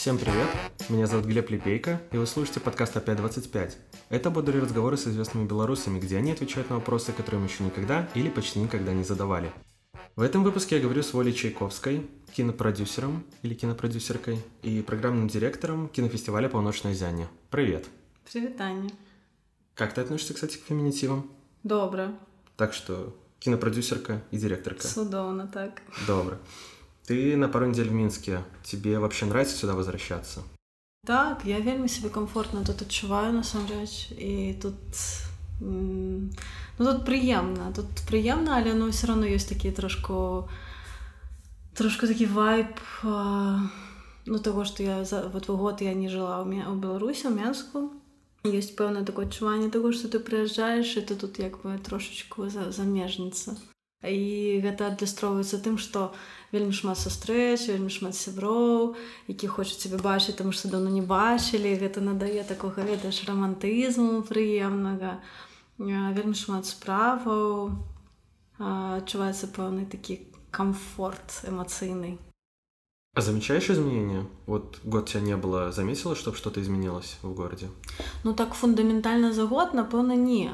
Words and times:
Всем 0.00 0.16
привет! 0.16 0.48
Меня 0.88 1.06
зовут 1.06 1.26
Глеб 1.26 1.50
Лепейко, 1.50 2.00
и 2.10 2.16
вы 2.16 2.26
слушаете 2.26 2.58
подкаст 2.58 2.96
«Опять 2.96 3.18
25». 3.18 3.74
Это 4.08 4.30
бодрые 4.30 4.62
разговоры 4.62 4.96
с 4.96 5.06
известными 5.06 5.46
белорусами, 5.46 6.00
где 6.00 6.16
они 6.16 6.32
отвечают 6.32 6.70
на 6.70 6.76
вопросы, 6.76 7.12
которые 7.12 7.42
им 7.42 7.46
еще 7.46 7.64
никогда 7.64 8.08
или 8.14 8.30
почти 8.30 8.60
никогда 8.60 8.94
не 8.94 9.04
задавали. 9.04 9.52
В 10.16 10.22
этом 10.22 10.42
выпуске 10.42 10.76
я 10.76 10.82
говорю 10.82 11.02
с 11.02 11.12
Волей 11.12 11.34
Чайковской, 11.34 12.08
кинопродюсером 12.32 13.26
или 13.42 13.52
кинопродюсеркой 13.52 14.42
и 14.62 14.80
программным 14.80 15.28
директором 15.28 15.86
кинофестиваля 15.90 16.48
«Полночное 16.48 16.94
зяние». 16.94 17.28
Привет! 17.50 17.84
Привет, 18.32 18.58
Аня. 18.58 18.88
Как 19.74 19.92
ты 19.92 20.00
относишься, 20.00 20.32
кстати, 20.32 20.56
к 20.56 20.62
феминитивам? 20.62 21.30
Добре. 21.62 22.12
Так 22.56 22.72
что 22.72 23.14
кинопродюсерка 23.38 24.22
и 24.30 24.38
директорка. 24.38 24.86
Судовно 24.86 25.46
так. 25.46 25.82
Добро. 26.06 26.38
Ты 27.06 27.36
на 27.36 27.48
пару 27.48 27.66
недель 27.66 27.88
в 27.88 27.92
Минске. 27.92 28.42
Тебе 28.62 28.98
вообще 28.98 29.26
нравится 29.26 29.56
сюда 29.56 29.74
возвращаться? 29.74 30.42
Так, 31.06 31.42
я 31.44 31.60
вельмі 31.60 31.88
себе 31.88 32.08
комфортно 32.08 32.64
тут 32.64 32.82
адчуваю 32.82 33.32
насамрэч 33.32 34.12
і 34.18 34.54
тут 34.62 34.74
м, 35.62 36.30
ну 36.78 36.84
тут 36.84 37.06
прыемна 37.06 37.72
тут 37.72 37.86
прыемна 38.08 38.60
але 38.60 38.74
ну 38.74 38.90
все 38.90 39.06
равно 39.06 39.26
ёсць 39.26 39.48
такі 39.48 39.70
трошку 39.72 40.48
трошку 41.74 42.06
такі 42.06 42.26
вайб 42.26 42.76
а, 43.02 43.60
ну 44.26 44.38
того 44.38 44.64
что 44.64 44.82
я 44.82 45.04
за 45.04 45.28
вот 45.32 45.48
год 45.48 45.80
я 45.80 45.94
не 45.94 46.08
жила 46.08 46.42
у 46.42 46.44
меня 46.44 46.68
у 46.68 46.76
беларусі 46.76 47.28
у 47.28 47.30
менску 47.30 47.90
ёсць 48.44 48.76
пэўнае 48.76 49.04
такое 49.04 49.24
адчуванне 49.26 49.70
того 49.70 49.92
что 49.92 50.08
ты 50.08 50.20
прыязджаеш 50.20 50.96
і 50.96 51.00
ты 51.00 51.16
тут 51.16 51.38
як 51.38 51.64
бы 51.64 51.78
трошечку 51.78 52.50
за 52.50 52.70
замежніца 52.72 53.56
і 54.00 54.60
гэта 54.64 54.88
адлюстроўваецца 54.88 55.60
тым 55.60 55.76
што 55.76 56.12
вельмі 56.52 56.72
шмат 56.72 56.96
сустрэч 56.96 57.68
вельмі 57.68 57.92
шмат 57.92 58.16
сяброў 58.16 58.96
які 59.28 59.52
хочуць 59.52 59.76
цябе 59.76 60.00
бачыць 60.00 60.38
там 60.40 60.56
што 60.56 60.72
даўно 60.72 60.88
не 60.88 61.04
бачылі 61.04 61.76
гэта 61.82 62.00
надае 62.00 62.44
такога 62.48 62.86
ведаеш 62.88 63.20
рамантызму 63.28 64.24
прыемнага 64.24 65.20
вельмі 65.76 66.32
шмат 66.32 66.64
справаў 66.64 67.76
адчуваецца 68.56 69.52
пэўны 69.52 69.84
такі 69.84 70.20
комфорт 70.50 71.44
эмоцыйный 71.44 72.18
А 73.12 73.22
замечаешь 73.22 73.68
изменения? 73.68 74.24
Вот 74.46 74.78
год 74.84 75.08
тебя 75.08 75.20
не 75.20 75.36
было, 75.36 75.72
заметила, 75.72 76.14
чтобы 76.14 76.36
что-то 76.36 76.62
изменилось 76.62 77.18
в 77.22 77.34
городе? 77.34 77.68
Ну 78.22 78.34
так 78.34 78.54
фундаментальна 78.54 79.32
за 79.32 79.46
год, 79.46 79.74
напэўна, 79.74 80.14
не. 80.14 80.52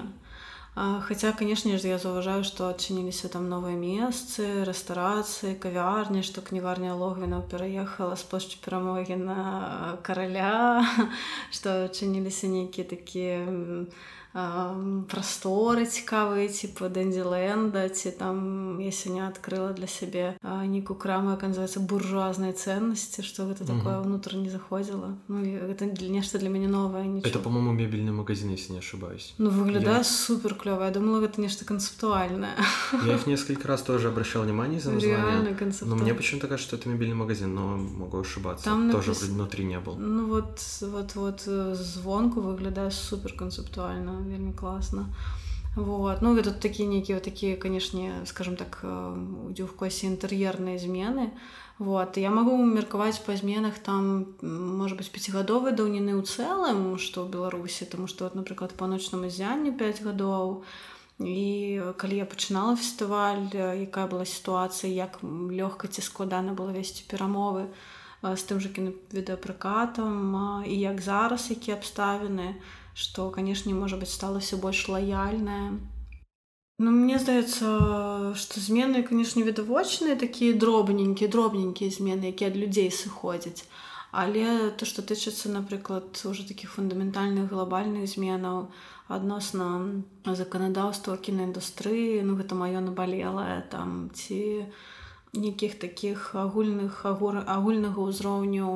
Хаця, 0.77 1.33
канешне 1.33 1.79
ж, 1.79 1.89
я 1.89 1.97
заўважаю, 1.97 2.45
што 2.45 2.69
адчыніліся 2.69 3.31
там 3.33 3.49
новыя 3.49 3.73
месцы, 3.81 4.45
рэстарацыі, 4.69 5.57
кавярні, 5.57 6.21
што 6.21 6.45
кнігарня 6.45 6.93
Логвінаў 6.93 7.49
пераехала 7.49 8.13
з 8.13 8.25
плошчы 8.29 8.61
перамогі 8.61 9.17
на 9.17 9.97
караля, 10.05 10.85
што 11.49 11.73
адчыніліся 11.89 12.53
нейкія 12.53 12.85
такія 12.85 13.41
прасторы 14.36 15.84
цікавыя 15.84 16.48
типа 16.48 16.88
дэндзіленда 16.88 17.92
ці 17.92 18.16
там 18.16 18.80
я 18.80 18.88
сёння 18.88 19.28
адкрыла 19.28 19.76
для 19.76 19.88
сябе 19.92 20.40
нейкую 20.40 20.96
краму 20.96 21.36
як 21.36 21.44
называется 21.44 21.84
буржуазнай 21.84 22.56
ценнасці 22.56 23.28
что 23.28 23.44
гэта 23.52 23.68
такое 23.68 24.00
ўнутр 24.00 24.40
не 24.40 24.48
заходзіла 24.48 25.20
ну 25.28 25.44
гэта 25.44 25.92
для 25.92 26.08
нешта 26.08 26.40
для 26.40 26.48
мяне 26.48 26.72
новае 26.72 27.12
нічого. 27.12 27.28
это 27.28 27.40
по-моему 27.44 27.76
мебельны 27.76 28.16
магазин 28.16 28.56
если 28.56 28.72
не 28.72 28.80
ошибаюсь 28.80 29.36
ну 29.38 29.50
выглядае 29.50 30.00
я... 30.00 30.04
супер 30.04 30.56
клёвая 30.56 30.92
думала 30.96 31.20
гэта 31.20 31.42
нешта 31.42 31.66
канцэптуальнае 31.66 32.56
я 33.04 33.16
их 33.16 33.28
несколько 33.28 33.68
раз 33.68 33.82
тоже 33.82 34.08
обращал 34.08 34.44
внимание 34.44 34.80
за 34.80 34.92
название 34.92 35.58
но 35.82 35.96
мне 35.96 36.14
почему-то 36.14 36.48
кажется 36.48 36.68
что 36.68 36.78
это 36.78 36.88
мебельный 36.88 37.16
магазин 37.16 37.54
но 37.54 37.76
могу 37.76 38.20
ошибаться 38.20 38.64
там 38.64 38.92
тоже 38.92 39.10
напис... 39.10 39.28
внутри 39.28 39.66
не 39.66 39.80
был 39.80 39.96
ну 40.00 40.28
вот 40.28 40.64
вот 40.80 41.16
вот 41.16 41.44
э, 41.48 41.76
звонку 41.76 42.40
выглядае 42.40 42.92
супер 42.92 43.34
канцэптуальна 43.34 44.22
Вельмі 44.27 44.53
класна 44.53 45.09
вот. 45.77 46.23
Ну 46.23 46.43
тут 46.43 46.61
такія 46.61 46.89
нейкія 46.89 47.21
такія 47.21 47.57
канешне 47.57 48.13
скажем 48.25 48.57
так 48.57 48.81
у 48.85 49.67
класе 49.77 50.09
інтэр'ерныя 50.09 50.79
змены 50.79 51.31
вот. 51.79 52.17
Я 52.17 52.31
магу 52.31 52.57
меркаваць 52.57 53.21
па 53.21 53.37
зменах 53.37 53.79
там 53.79 54.35
может 54.41 54.97
быть 54.97 55.13
пяцігадовай 55.13 55.77
даўніны 55.77 56.17
ў 56.17 56.25
цэлым 56.25 56.97
што 56.97 57.29
ў 57.29 57.31
беларусі 57.31 57.85
тому 57.85 58.09
что 58.09 58.31
напрыклад 58.33 58.73
паўночнаму 58.73 59.29
зянне 59.29 59.71
5 59.71 60.03
гадоў 60.03 60.65
і 61.21 61.93
калі 62.01 62.17
я 62.17 62.25
пачынала 62.25 62.77
фестываль 62.77 63.53
якая 63.53 64.09
была 64.09 64.25
сітуацыя 64.25 64.89
як 64.89 65.21
лёгка 65.23 65.93
ці 65.93 66.01
складана 66.01 66.57
было 66.57 66.73
весці 66.73 67.05
перамовы 67.05 67.69
з 68.25 68.43
тым 68.49 68.65
жа 68.65 68.73
кінавідэапракатам 68.73 70.65
і 70.65 70.73
як 70.73 71.05
зараз 71.05 71.53
якія 71.53 71.77
абставіны 71.77 72.57
то 72.57 72.86
что 72.97 73.31
канешне 73.31 73.75
можа 73.75 73.97
быть 73.97 74.09
стала 74.09 74.41
все 74.41 74.57
больш 74.57 74.89
лаяльная 74.89 75.79
Ну 76.79 76.91
мне 76.91 77.19
здаецца 77.19 78.33
что 78.35 78.61
змены 78.61 79.03
канешне 79.03 79.45
відавочныя 79.45 80.17
такія 80.17 80.57
дробненькія 80.65 81.29
дробненькія 81.29 81.93
змены 81.93 82.33
якія 82.33 82.51
ад 82.53 82.57
людзей 82.57 82.91
сыходзяць 82.91 83.69
але 84.13 84.73
то 84.81 84.89
что 84.89 85.05
тычыцца 85.05 85.53
напрыклад 85.53 86.21
уже 86.25 86.49
таких 86.49 86.73
фундаментальных 86.73 87.49
глобальных 87.53 88.09
зменаў 88.09 88.69
адносна 89.09 89.69
заканадаўства 90.25 91.17
кінаіндустрыі 91.17 92.25
ну 92.29 92.37
гэта 92.41 92.61
маё 92.61 92.81
набалелае 92.81 93.61
там 93.73 94.09
ці 94.17 94.41
нейкіх 95.37 95.77
таких 95.85 96.33
агульных 96.45 97.05
агульнага 97.05 98.01
ўзроўню 98.09 98.69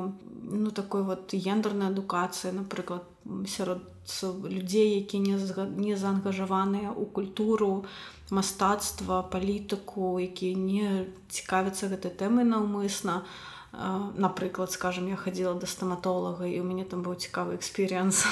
ну 0.61 0.69
такой 0.81 1.05
вот 1.09 1.33
гендернай 1.33 1.89
адукацыі 1.89 2.57
напрыклад 2.61 3.10
сярод 3.25 3.81
людзей 4.23 4.95
які 4.95 5.19
не 5.19 5.95
заангажаваныя 5.95 6.89
ў 6.91 7.05
культуру 7.13 7.85
мастацтва 8.31 9.23
палітыку 9.29 10.17
які 10.19 10.55
не 10.55 11.05
цікавяцца 11.29 11.87
гэтай 11.87 12.11
тэмай 12.11 12.45
наўмысна. 12.45 13.23
Напрыклад 13.71 14.71
скажем 14.71 15.07
я 15.07 15.15
хадзіла 15.15 15.55
да 15.55 15.67
стаматолага 15.67 16.43
і 16.43 16.59
у 16.59 16.65
мяне 16.67 16.83
там 16.83 17.05
быў 17.05 17.15
цікавы 17.15 17.55
эксперыенс 17.55 18.25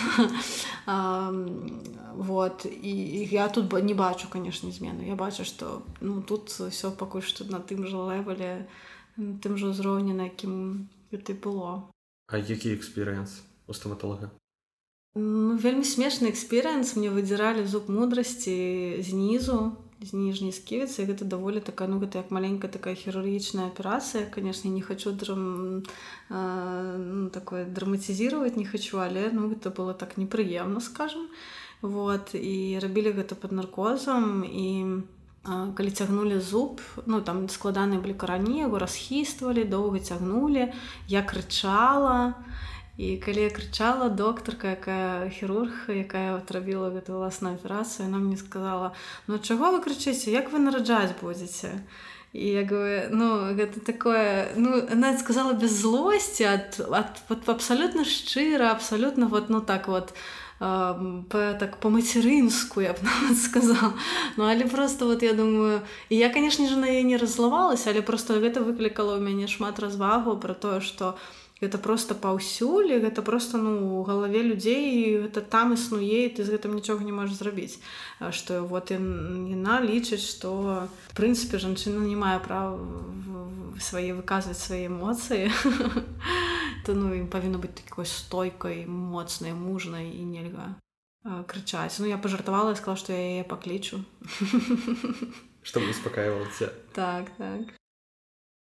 вот 2.29 2.65
і 2.65 2.93
я 3.31 3.47
тут 3.47 3.71
не 3.71 3.93
бачу 3.93 4.27
канешне 4.27 4.71
змены. 4.71 5.07
Я 5.07 5.15
бачу 5.15 5.45
што 5.45 5.81
ну 6.01 6.21
тут 6.21 6.49
все 6.49 6.91
пакуль 6.91 7.23
што 7.23 7.45
на 7.45 7.63
тым 7.63 7.87
жа 7.87 8.03
левеле 8.09 8.67
тым 9.15 9.55
жа 9.55 9.71
ўзроўні 9.71 10.17
на 10.17 10.27
якім 10.27 10.89
гэта 11.13 11.37
было. 11.39 11.87
А 12.27 12.37
які 12.37 12.75
эксперыенс 12.75 13.39
у 13.67 13.73
стаматолага 13.73 14.33
Ну, 15.15 15.57
вельмі 15.57 15.83
смешны 15.83 16.29
эксперыенс 16.29 16.93
мне 16.95 17.09
выдзіралі 17.09 17.65
зуб 17.65 17.89
мудрасці 17.89 19.01
знізу 19.01 19.73
з 19.99 20.13
ніжняй 20.13 20.53
сківіцы 20.53 21.03
гэта 21.09 21.25
даволі 21.25 21.59
такая 21.65 21.89
ну 21.89 21.97
гэта 21.99 22.21
як 22.21 22.29
маленькая 22.31 22.69
такая 22.69 22.93
хірургічная 22.95 23.67
аперацыя. 23.67 24.29
Конечно 24.29 24.69
не 24.69 24.81
хочу 24.81 25.11
драм 25.11 25.83
э, 26.29 26.97
ну, 26.97 27.29
такое 27.29 27.65
драматизировать 27.65 28.55
не 28.55 28.65
хочу 28.65 28.99
але 28.99 29.31
ну 29.33 29.49
гэта 29.49 29.71
было 29.71 29.93
так 29.93 30.17
непрыемна 30.17 30.79
скажем 30.79 31.27
вот 31.81 32.35
і 32.35 32.79
рабілі 32.79 33.17
гэта 33.17 33.33
под 33.33 33.51
наркозам 33.51 34.45
і 34.45 35.01
калі 35.43 35.91
цягнули 35.91 36.39
зуб 36.39 36.81
ну 37.05 37.21
там 37.21 37.49
складаныя 37.49 37.99
былі 37.99 38.13
карані 38.13 38.59
яго 38.61 38.77
расхіствалі 38.77 39.63
доўга 39.65 39.99
цягнули 39.99 40.71
я 41.07 41.23
крычала 41.23 42.37
і 42.37 42.78
і 42.99 43.15
калі 43.17 43.47
я 43.47 43.49
крычала 43.49 44.09
доктарка 44.11 44.75
якая 44.75 45.31
хірург 45.31 45.87
якая 45.87 46.35
отрабіла 46.35 46.91
гэту 46.91 47.15
ўласную 47.15 47.55
аперацыю 47.55 48.11
нам 48.11 48.27
мне 48.27 48.35
сказала 48.35 48.91
ну 49.31 49.39
чаго 49.39 49.71
вы 49.71 49.79
крычыце 49.79 50.35
як 50.35 50.51
вы 50.51 50.59
нараджаць 50.59 51.15
будзеце 51.23 51.79
і 52.35 52.43
я 52.59 52.67
говорю 52.67 53.15
ну 53.15 53.55
гэта 53.55 53.79
такое 53.79 54.51
ну 54.59 54.83
она 54.83 55.15
сказала 55.17 55.55
без 55.55 55.79
злости 55.79 56.43
ад, 56.43 56.75
ад 56.91 57.23
вот 57.29 57.47
абсалютна 57.47 58.03
шчыра 58.03 58.75
абсалютна 58.75 59.31
вот 59.31 59.47
ну 59.47 59.61
так 59.61 59.87
вот 59.87 60.11
по, 60.59 61.55
так 61.59 61.77
по-мацярынску 61.79 62.81
я 62.81 62.93
б 62.93 62.99
сказал 63.35 63.93
ну 64.37 64.43
але 64.43 64.65
просто 64.65 65.05
вот 65.05 65.23
я 65.23 65.33
думаю 65.33 65.81
і 66.09 66.17
я 66.17 66.29
конечно 66.29 66.67
же 66.67 66.75
на 66.75 66.87
яе 66.87 67.03
не 67.03 67.17
раззлавалась 67.17 67.87
але 67.87 68.01
просто 68.01 68.39
гэта 68.39 68.59
выклікала 68.59 69.17
ў 69.17 69.21
мяне 69.21 69.47
шмат 69.47 69.79
развагу 69.79 70.37
про 70.37 70.53
тое 70.53 70.81
что 70.81 71.15
у 71.15 71.49
гэта 71.61 71.77
просто 71.77 72.15
паўсюль 72.15 72.99
гэта 72.99 73.21
просто 73.21 73.57
ну 73.57 73.99
у 73.99 74.03
галаве 74.03 74.43
людзей 74.43 75.19
гэта 75.19 75.41
там 75.41 75.73
існуе 75.73 76.29
ты 76.29 76.43
з 76.43 76.55
гэтым 76.55 76.75
нічога 76.75 77.03
не 77.03 77.11
можаш 77.11 77.35
зрабіць. 77.35 77.79
Что 78.31 78.63
вот 78.63 78.91
яна 78.91 79.81
лічыць 79.83 80.23
что 80.23 80.87
в 81.11 81.15
прынцыпе 81.15 81.59
жанчына 81.59 81.99
не 81.99 82.15
мае 82.15 82.39
права 82.39 82.79
свае 83.79 84.15
выказваць 84.15 84.59
свае 84.59 84.87
эмоцыі 84.87 85.51
то 86.86 86.94
ну 86.94 87.14
ім 87.14 87.28
павінна 87.28 87.58
быць 87.58 87.76
такой 87.82 88.06
стойкай 88.06 88.84
моцнай 88.86 89.52
мужнай 89.52 90.10
і 90.10 90.24
нельга 90.24 90.74
крычаць 91.48 92.00
ну 92.00 92.10
я 92.10 92.18
пажартавала 92.18 92.74
сказала 92.74 92.96
что 92.96 93.12
я 93.12 93.40
яе 93.40 93.44
паклічу 93.44 94.04
чтобы 95.62 95.90
успокаивался 95.90 96.72
так 96.92 97.30
так 97.38 97.74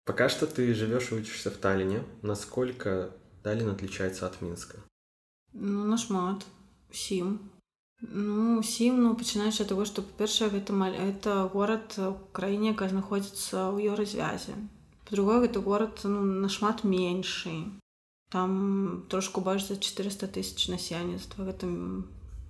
Пока 0.04 0.28
что 0.28 0.46
ты 0.46 0.74
живешь 0.74 1.12
и 1.12 1.14
учишься 1.14 1.50
в 1.50 1.56
Таллине. 1.56 2.02
Насколько 2.22 3.14
Таллин 3.42 3.68
отличается 3.68 4.26
от 4.26 4.42
Минска? 4.42 4.78
Ну, 5.52 5.84
нашмат. 5.84 6.44
Усім. 6.90 7.38
Ну, 8.00 8.58
усім, 8.58 8.98
ну, 9.02 9.14
пачынаючы 9.14 9.62
ад 9.62 9.68
таго, 9.70 9.84
што 9.86 10.02
па-першае 10.02 10.50
гэта 10.50 10.74
маль... 10.74 10.98
это 10.98 11.46
горад 11.46 11.94
у 12.02 12.18
краіне, 12.34 12.74
якая 12.74 12.90
знаходзіцца 12.90 13.70
ў 13.70 13.94
еўразвязе. 13.94 14.58
Па-другое, 15.06 15.46
гэта 15.46 15.62
горад 15.62 16.02
ну, 16.02 16.26
нашмат 16.26 16.82
меншы. 16.82 17.70
Там 18.29 19.05
трошку 19.09 19.41
больш 19.41 19.67
за 19.67 19.77
400 19.77 20.27
тысяч 20.27 20.67
насельніцтва. 20.67 21.47
Гэта 21.47 21.67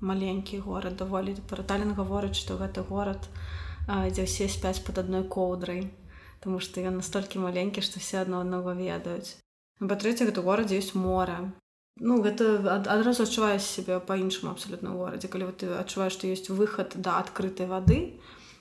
маленькі 0.01 0.59
горад 0.65 0.97
даволі. 0.97 1.37
Параталін 1.49 1.93
гаворыць, 1.93 2.37
што 2.37 2.57
гэта 2.57 2.81
горад, 2.81 3.29
дзе 3.87 4.27
ўсе 4.27 4.51
спяць 4.51 4.83
пад 4.83 4.99
адной 5.05 5.23
коўдрай 5.23 5.87
тому 6.43 6.59
что 6.59 6.81
ён 6.81 6.99
настолькі 7.01 7.39
маленькі 7.39 7.81
што 7.81 7.99
все 8.03 8.21
адно 8.21 8.41
аднаго 8.43 8.75
ведаюць 8.77 9.39
па-трэцяе 9.79 10.27
гэта 10.29 10.43
горад 10.43 10.73
ёсць 10.75 10.93
мора 10.93 11.39
ну 11.97 12.19
гэта 12.21 12.59
адразу 12.77 13.23
адчуваеш 13.23 13.63
себе 13.63 13.99
по-іншаму 13.99 14.51
абсолютно 14.51 14.93
горадзе 14.99 15.31
калі 15.31 15.49
ты 15.55 15.71
адчуваеш 15.79 16.19
што 16.19 16.29
ёсць 16.29 16.51
выхад 16.51 16.99
да 17.07 17.17
адкрытай 17.23 17.69
вады 17.71 17.99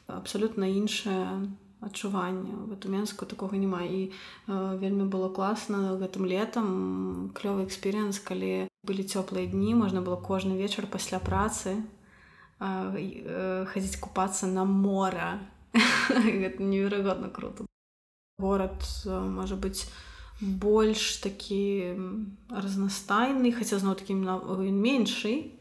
абсолютно 0.07 0.71
іншае 0.71 1.51
адчуванне 1.81 2.53
вот 2.67 2.87
у 2.87 2.89
менску 2.89 3.27
такога 3.27 3.57
няма 3.57 3.83
і 3.85 4.11
э, 4.49 4.79
вельмі 4.81 5.05
было 5.13 5.29
класна 5.29 5.97
гэтым 6.01 6.25
летом 6.25 7.31
клёвы 7.37 7.67
эксперыенс 7.69 8.19
калі 8.19 8.69
былі 8.83 9.03
цёплыя 9.05 9.47
дні 9.47 9.75
можна 9.75 10.01
было 10.01 10.17
кожны 10.17 10.57
вечар 10.57 10.87
пасля 10.87 11.21
працы 11.21 11.77
э, 11.77 12.65
э, 12.65 13.67
хадзіць 13.69 14.01
купацца 14.01 14.47
на 14.47 14.65
мора 14.65 15.41
гэта 16.09 16.63
неверагодна 16.63 17.29
круто. 17.29 17.67
Горад 18.39 18.81
можа 19.05 19.57
быць 19.57 19.89
больш 20.41 21.17
такі 21.25 21.97
разнастайны 22.53 23.53
хаця 23.53 23.81
зноў 23.81 23.97
такі 23.97 24.17
меншы 24.17 25.56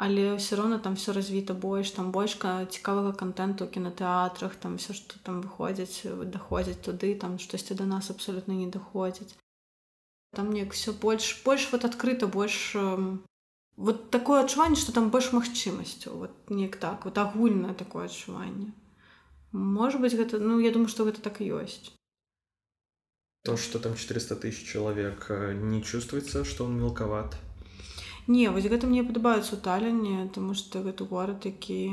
але 0.00 0.22
ўсё 0.36 0.56
роўна 0.56 0.78
там 0.84 0.96
все 0.96 1.12
развіта 1.12 1.52
больш 1.52 1.90
там 1.96 2.08
большка 2.12 2.64
цікавага 2.64 3.12
контенту 3.22 3.66
кінотэатрах 3.68 4.56
там 4.56 4.78
все 4.80 4.96
што 4.96 5.20
там 5.26 5.42
выходзяць 5.44 6.08
даходзяць 6.36 6.80
туды 6.86 7.12
там 7.24 7.36
штосьці 7.38 7.76
да 7.80 7.84
нас 7.90 8.08
абсолютно 8.14 8.56
не 8.56 8.68
даходзяць 8.76 9.36
там 10.32 10.48
неяк 10.56 10.72
все 10.72 10.96
больш 11.04 11.28
больш 11.44 11.68
вот 11.72 11.84
адкрыта 11.84 12.30
больш 12.38 12.56
вот 13.76 14.10
такое 14.16 14.40
адчуванне 14.44 14.80
что 14.82 14.96
там 14.96 15.10
больш 15.10 15.32
магчымасцю 15.36 16.16
вот 16.16 16.48
неяк 16.48 16.80
так 16.88 17.04
вот 17.04 17.18
агульнае 17.18 17.74
такое 17.74 18.06
адчуванне 18.06 18.72
может 19.52 20.00
быть 20.00 20.16
гэта 20.16 20.38
ну 20.38 20.60
я 20.60 20.72
думаю 20.72 20.88
что 20.88 21.04
гэта 21.04 21.20
так 21.20 21.40
ёсць 21.40 21.92
То, 23.42 23.56
что 23.56 23.78
там 23.78 23.94
400 23.96 24.36
тысяч 24.36 24.68
человек, 24.68 25.24
э, 25.30 25.54
не 25.54 25.82
чувствуется, 25.82 26.44
что 26.44 26.66
он 26.66 26.76
мелковат? 26.76 27.38
Не, 28.30 28.46
вот 28.54 28.62
гэта 28.62 28.86
мне 28.86 29.02
падабаецца 29.02 29.58
ў 29.58 29.60
Таліне, 29.64 30.30
тому 30.30 30.54
што 30.54 30.84
гэта 30.86 31.02
горад, 31.02 31.42
які 31.50 31.90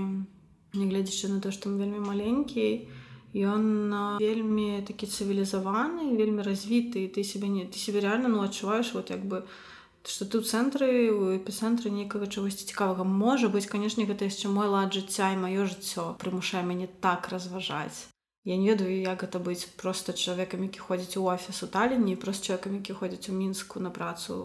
нягледзячы 0.77 1.33
на 1.33 1.41
то, 1.41 1.49
што 1.49 1.71
он 1.71 1.81
вельмі 1.81 1.97
маленькі, 2.05 2.85
ён 3.33 4.19
вельмі 4.21 4.85
такі 4.85 5.09
цывілізаваны, 5.09 6.13
вельмі 6.13 6.45
развіты, 6.45 7.07
ты 7.09 7.23
себе 7.23 7.47
не 7.47 7.65
ты 7.65 7.77
себе 7.77 7.99
реально 7.99 8.29
ну 8.29 8.41
адчуваеш 8.41 8.93
вот 8.93 9.09
як 9.09 9.25
бы 9.25 9.43
што 10.05 10.25
ты 10.25 10.39
ў 10.39 10.43
цэнтры 10.47 10.87
у 11.11 11.35
эпіцэнтры 11.35 11.91
нейкага 11.91 12.29
чагосьці 12.31 12.69
цікавага 12.69 13.03
можа 13.03 13.49
быць 13.49 13.67
канешне 13.67 14.05
гэта 14.05 14.29
яшчэ 14.29 14.47
мой 14.47 14.69
лад 14.71 14.93
жыцця 14.93 15.33
і 15.33 15.41
маё 15.41 15.65
жыццё 15.67 16.15
прымушае 16.21 16.63
мяне 16.63 16.87
так 17.01 17.27
разважаць 17.33 18.07
Я 18.47 18.55
не 18.55 18.71
ведаю, 18.71 18.95
як 18.95 19.19
гэта 19.27 19.43
быць 19.43 19.67
проста 19.75 20.13
чалавекам, 20.15 20.63
які 20.63 20.79
ходзіць 20.79 21.19
у 21.19 21.27
офіс 21.27 21.63
у 21.63 21.67
таліне, 21.67 22.15
прост 22.15 22.47
чалавекам, 22.47 22.79
які 22.79 22.93
ходзіць 22.95 23.27
у 23.27 23.33
мінску 23.35 23.83
на 23.83 23.91
працу 23.91 24.35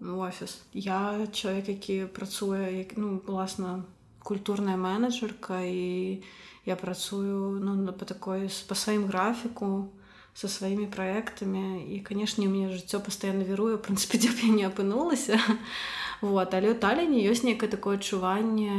у 0.00 0.16
офіс. 0.24 0.64
Я 0.72 1.28
чалавек, 1.28 1.68
які 1.68 2.08
працуе 2.08 2.72
як, 2.72 2.96
ну, 2.96 3.20
уласна 3.28 3.84
культурная 4.24 4.76
менеджерка 4.76 5.60
і 5.60 6.22
я 6.64 6.76
працую 6.76 7.60
ну, 7.60 7.92
по 7.92 8.04
такой 8.04 8.48
по 8.68 8.74
сваім 8.74 9.04
графіку 9.12 9.92
со 10.34 10.48
сваімі 10.48 10.86
праектамі 10.86 11.84
і 11.84 12.00
канешне 12.00 12.48
мне 12.48 12.72
жыццё 12.72 13.04
пастаянна 13.04 13.44
верую 13.44 13.76
прынцыпе 13.76 14.18
дзе 14.24 14.32
я 14.40 14.48
не 14.48 14.64
апынулася 14.64 15.36
вот. 16.24 16.54
Але 16.56 16.72
ў 16.72 16.80
таліне 16.80 17.20
ёсць 17.28 17.44
некае 17.44 17.68
такое 17.68 18.00
адчуванне 18.00 18.72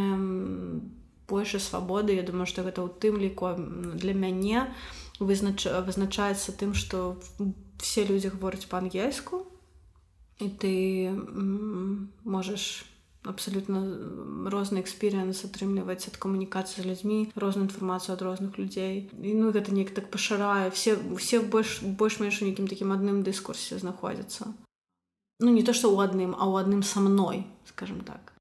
больше 1.27 1.60
свабоды 1.60 2.13
я 2.13 2.24
думаю 2.24 2.45
что 2.45 2.63
гэта 2.63 2.81
ў 2.81 2.89
тым 3.00 3.18
ліку 3.18 3.56
для 3.98 4.13
мяне 4.13 4.69
вызнач 5.19 5.66
вызначаецца 5.66 6.51
тым 6.54 6.74
что 6.74 7.18
все 7.80 8.06
людзі 8.06 8.33
гавораць 8.36 8.69
по-ангельску 8.69 9.45
і 10.39 10.50
ты 10.50 10.74
можаш 12.24 12.86
абсолютно 13.25 13.81
розны 14.51 14.81
эксперыенс 14.83 15.42
атрымліваць 15.48 16.12
ад 16.12 16.18
камунікацыі 16.22 16.83
з 16.83 16.88
людзьмі 16.92 17.19
розную 17.33 17.66
інфармацыю 17.68 18.13
ад 18.13 18.22
розных 18.22 18.60
людзей 18.62 19.10
і 19.18 19.33
ну 19.33 19.50
гэта 19.50 19.74
неяк 19.74 19.95
так 19.98 20.12
пашырае 20.13 20.69
все 20.69 20.95
все 21.18 21.42
больш 21.42 21.81
больш-менш 21.81 22.42
у 22.42 22.45
нейкім 22.45 22.69
такім 22.69 22.94
адным 22.94 23.24
дыскурсе 23.25 23.80
знаходзяцца 23.81 24.54
ну 25.39 25.50
не 25.50 25.63
то 25.63 25.74
что 25.74 25.89
ў 25.89 26.06
адным 26.06 26.38
а 26.38 26.45
ў 26.45 26.62
адным 26.62 26.83
са 26.83 27.01
мной 27.01 27.48
скажем 27.66 28.06
так 28.06 28.34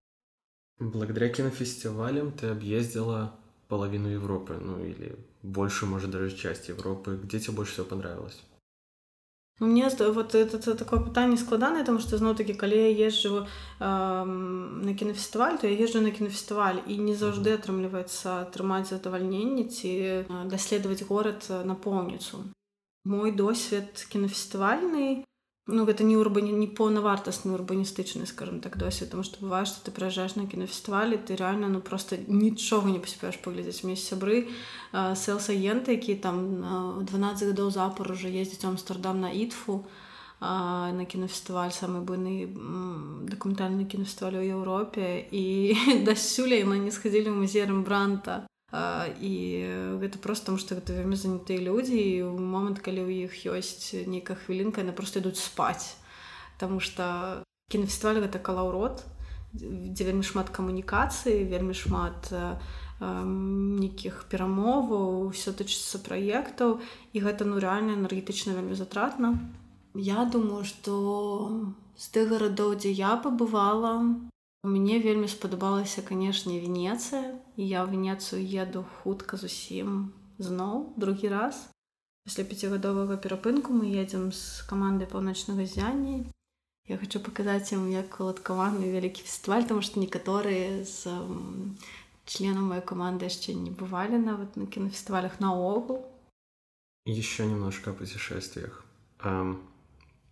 Благодаря 0.78 1.28
кинофестивалям 1.28 2.32
ты 2.32 2.48
объездила 2.48 3.34
половину 3.68 4.08
Европы, 4.08 4.58
ну 4.60 4.84
или 4.84 5.16
больше, 5.42 5.86
может, 5.86 6.10
даже 6.10 6.36
часть 6.36 6.68
Европы. 6.68 7.18
Где 7.22 7.38
тебе 7.40 7.54
больше 7.54 7.72
всего 7.72 7.86
понравилось? 7.86 8.42
Ну, 9.60 9.68
мне 9.68 9.88
вот 9.88 10.34
это, 10.34 10.56
это 10.56 10.74
такое 10.74 10.98
пытанне 10.98 11.36
складанае 11.36 11.84
тому 11.84 12.00
што 12.02 12.18
зноў 12.18 12.34
такі 12.34 12.58
калі 12.58 12.74
я 12.74 13.06
езджу 13.06 13.46
э, 13.46 13.46
на 13.78 14.94
кінафестываль 14.98 15.60
то 15.62 15.68
я 15.70 15.78
езжу 15.78 16.00
на 16.02 16.10
кінафестываль 16.10 16.82
і 16.90 16.98
не 16.98 17.14
заўжды 17.14 17.54
атрымліваецца 17.54 18.50
атрымаць 18.50 18.90
задавальненне 18.90 19.70
ці 19.70 20.26
даследаваць 20.50 21.06
горад 21.06 21.46
напоўніцу 21.70 22.50
мой 23.06 23.30
досвед 23.30 23.94
кінафестывальны 24.10 25.22
ну 25.66 25.86
гэта 25.88 26.04
не 26.04 26.16
урбані 26.20 26.52
не 26.52 26.66
поўнавартасны 26.68 27.54
урбаністычны 27.56 28.26
скажем 28.26 28.60
так 28.60 28.76
досвед 28.76 29.10
тому 29.10 29.22
что 29.22 29.40
бывае 29.40 29.64
что 29.64 29.80
ты 29.80 29.90
прыязджаешь 29.90 30.36
на 30.36 30.46
кінафестывалі 30.46 31.16
ты 31.16 31.36
реально 31.36 31.68
ну 31.68 31.80
просто 31.80 32.16
нічога 32.28 32.92
не 32.92 33.00
паспееш 33.00 33.40
паглядзець 33.40 33.84
мне 33.84 33.96
сябры 33.96 34.48
селсаенты 34.92 35.96
які 35.96 36.20
там 36.20 37.04
12 37.04 37.48
гадоў 37.48 37.70
запар 37.70 38.12
уже 38.12 38.28
ездзіць 38.28 38.64
амстердам 38.64 39.20
на 39.20 39.32
ітфу 39.32 39.84
на 40.40 41.04
кінафестываль 41.08 41.72
самы 41.72 42.04
буйны 42.04 42.44
дакументальны 43.24 43.88
кінафестываль 43.88 44.36
у 44.36 44.44
Еўропе 44.44 45.24
і 45.30 45.76
дасюля 46.04 46.60
яны 46.60 46.76
не 46.84 46.92
схадзілі 46.92 47.32
ў 47.32 47.40
музеем 47.40 47.84
бранта 47.88 48.44
і 48.74 49.34
гэта 50.02 50.18
просто 50.18 50.46
тому 50.46 50.58
что 50.58 50.74
гэта 50.74 50.92
вельмі 50.92 51.14
занятыя 51.14 51.62
людзі 51.62 51.94
і 51.94 52.26
ў 52.26 52.38
момант 52.42 52.82
калі 52.82 53.06
ў 53.06 53.30
іх 53.30 53.46
ёсць 53.46 53.94
нейкая 53.94 54.34
хвілінка 54.34 54.82
яны 54.82 54.90
просто 54.90 55.22
ідуць 55.22 55.38
спаць 55.38 55.94
Таму 56.58 56.80
что 56.82 57.44
кінафестываль 57.70 58.18
гэта 58.26 58.42
калаўрот 58.42 59.06
дзе 59.54 60.02
вельмі 60.10 60.26
шмат 60.26 60.50
камунікацыі 60.50 61.46
вельмі 61.46 61.74
шмат 61.78 62.34
нейкіх 62.98 64.26
перамоваў 64.26 65.30
все 65.30 65.54
тычыцца 65.54 66.02
праектаў 66.02 66.82
і 67.14 67.18
гэта 67.22 67.46
ну 67.46 67.62
рэальна 67.62 67.94
энергетычна 67.94 68.58
вельмі 68.58 68.74
затратна 68.74 69.38
Я 69.94 70.26
думаю 70.26 70.66
что 70.66 71.70
з 71.94 72.10
тых 72.10 72.34
гарадоў 72.34 72.74
дзе 72.74 72.90
я 72.90 73.14
пабывала 73.14 74.02
Мне 74.64 74.96
вельмі 74.98 75.28
спадабалася, 75.28 76.00
канешне, 76.00 76.56
Венецыя. 76.56 77.36
І 77.60 77.68
я 77.68 77.84
ў 77.84 77.92
Венецыю 77.92 78.40
еду 78.40 78.88
хутка 79.04 79.36
зусім 79.36 80.16
зноў 80.40 80.96
другі 80.96 81.28
раз. 81.28 81.68
Пасля 82.24 82.48
пяцігадовага 82.48 83.20
перапынку 83.20 83.76
мы 83.76 83.92
едзем 83.92 84.32
з 84.32 84.64
камандай 84.64 85.04
паўночнага 85.04 85.68
зяння. 85.68 86.24
Я 86.88 86.96
хочу 86.96 87.20
паказаць 87.20 87.76
ім 87.76 87.92
як 87.92 88.16
уладкаваны 88.16 88.88
вялікі 88.88 89.28
фестываль, 89.28 89.68
таму 89.68 89.84
што 89.84 90.00
некаторыя 90.00 90.80
з 90.88 91.12
членаў 92.24 92.64
моей 92.72 92.80
каманды 92.80 93.28
яшчэ 93.28 93.52
не 93.52 93.68
бывалі 93.68 94.16
нават 94.16 94.56
на 94.56 94.64
кінафестывалях 94.64 95.44
наогул. 95.44 96.08
Еще 97.04 97.44
немножко 97.44 97.92
о 97.92 97.94
путешествиях. 98.00 98.80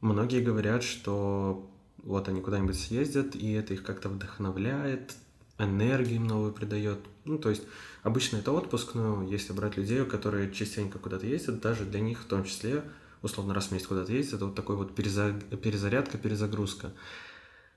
Многие 0.01 0.41
говорят, 0.41 0.83
что 0.83 1.69
вот 2.03 2.29
они 2.29 2.41
куда-нибудь 2.41 2.79
съездят, 2.79 3.35
и 3.37 3.53
это 3.53 3.75
их 3.75 3.83
как-то 3.83 4.09
вдохновляет, 4.09 5.15
энергии 5.59 6.17
им 6.17 6.27
новую 6.27 6.53
придает. 6.53 6.99
Ну, 7.25 7.39
то 7.39 7.51
есть 7.51 7.63
обычно 8.03 8.39
это 8.39 8.53
отпуск, 8.53 8.95
но 8.95 9.23
если 9.23 9.53
брать 9.53 9.77
людей, 9.77 10.05
которые 10.05 10.53
частенько 10.53 10.99
куда-то 10.99 11.27
ездят, 11.27 11.61
даже 11.61 11.85
для 11.85 12.01
них 12.01 12.21
в 12.21 12.25
том 12.27 12.45
числе, 12.45 12.83
условно, 13.23 13.55
раз 13.55 13.69
в 13.69 13.73
месяц 13.73 13.87
куда-то 13.87 14.13
ездят, 14.13 14.35
это 14.35 14.47
вот 14.47 14.55
такой 14.55 14.77
вот 14.77 14.95
переза... 14.95 15.33
перезарядка, 15.33 16.19
перезагрузка. 16.19 16.93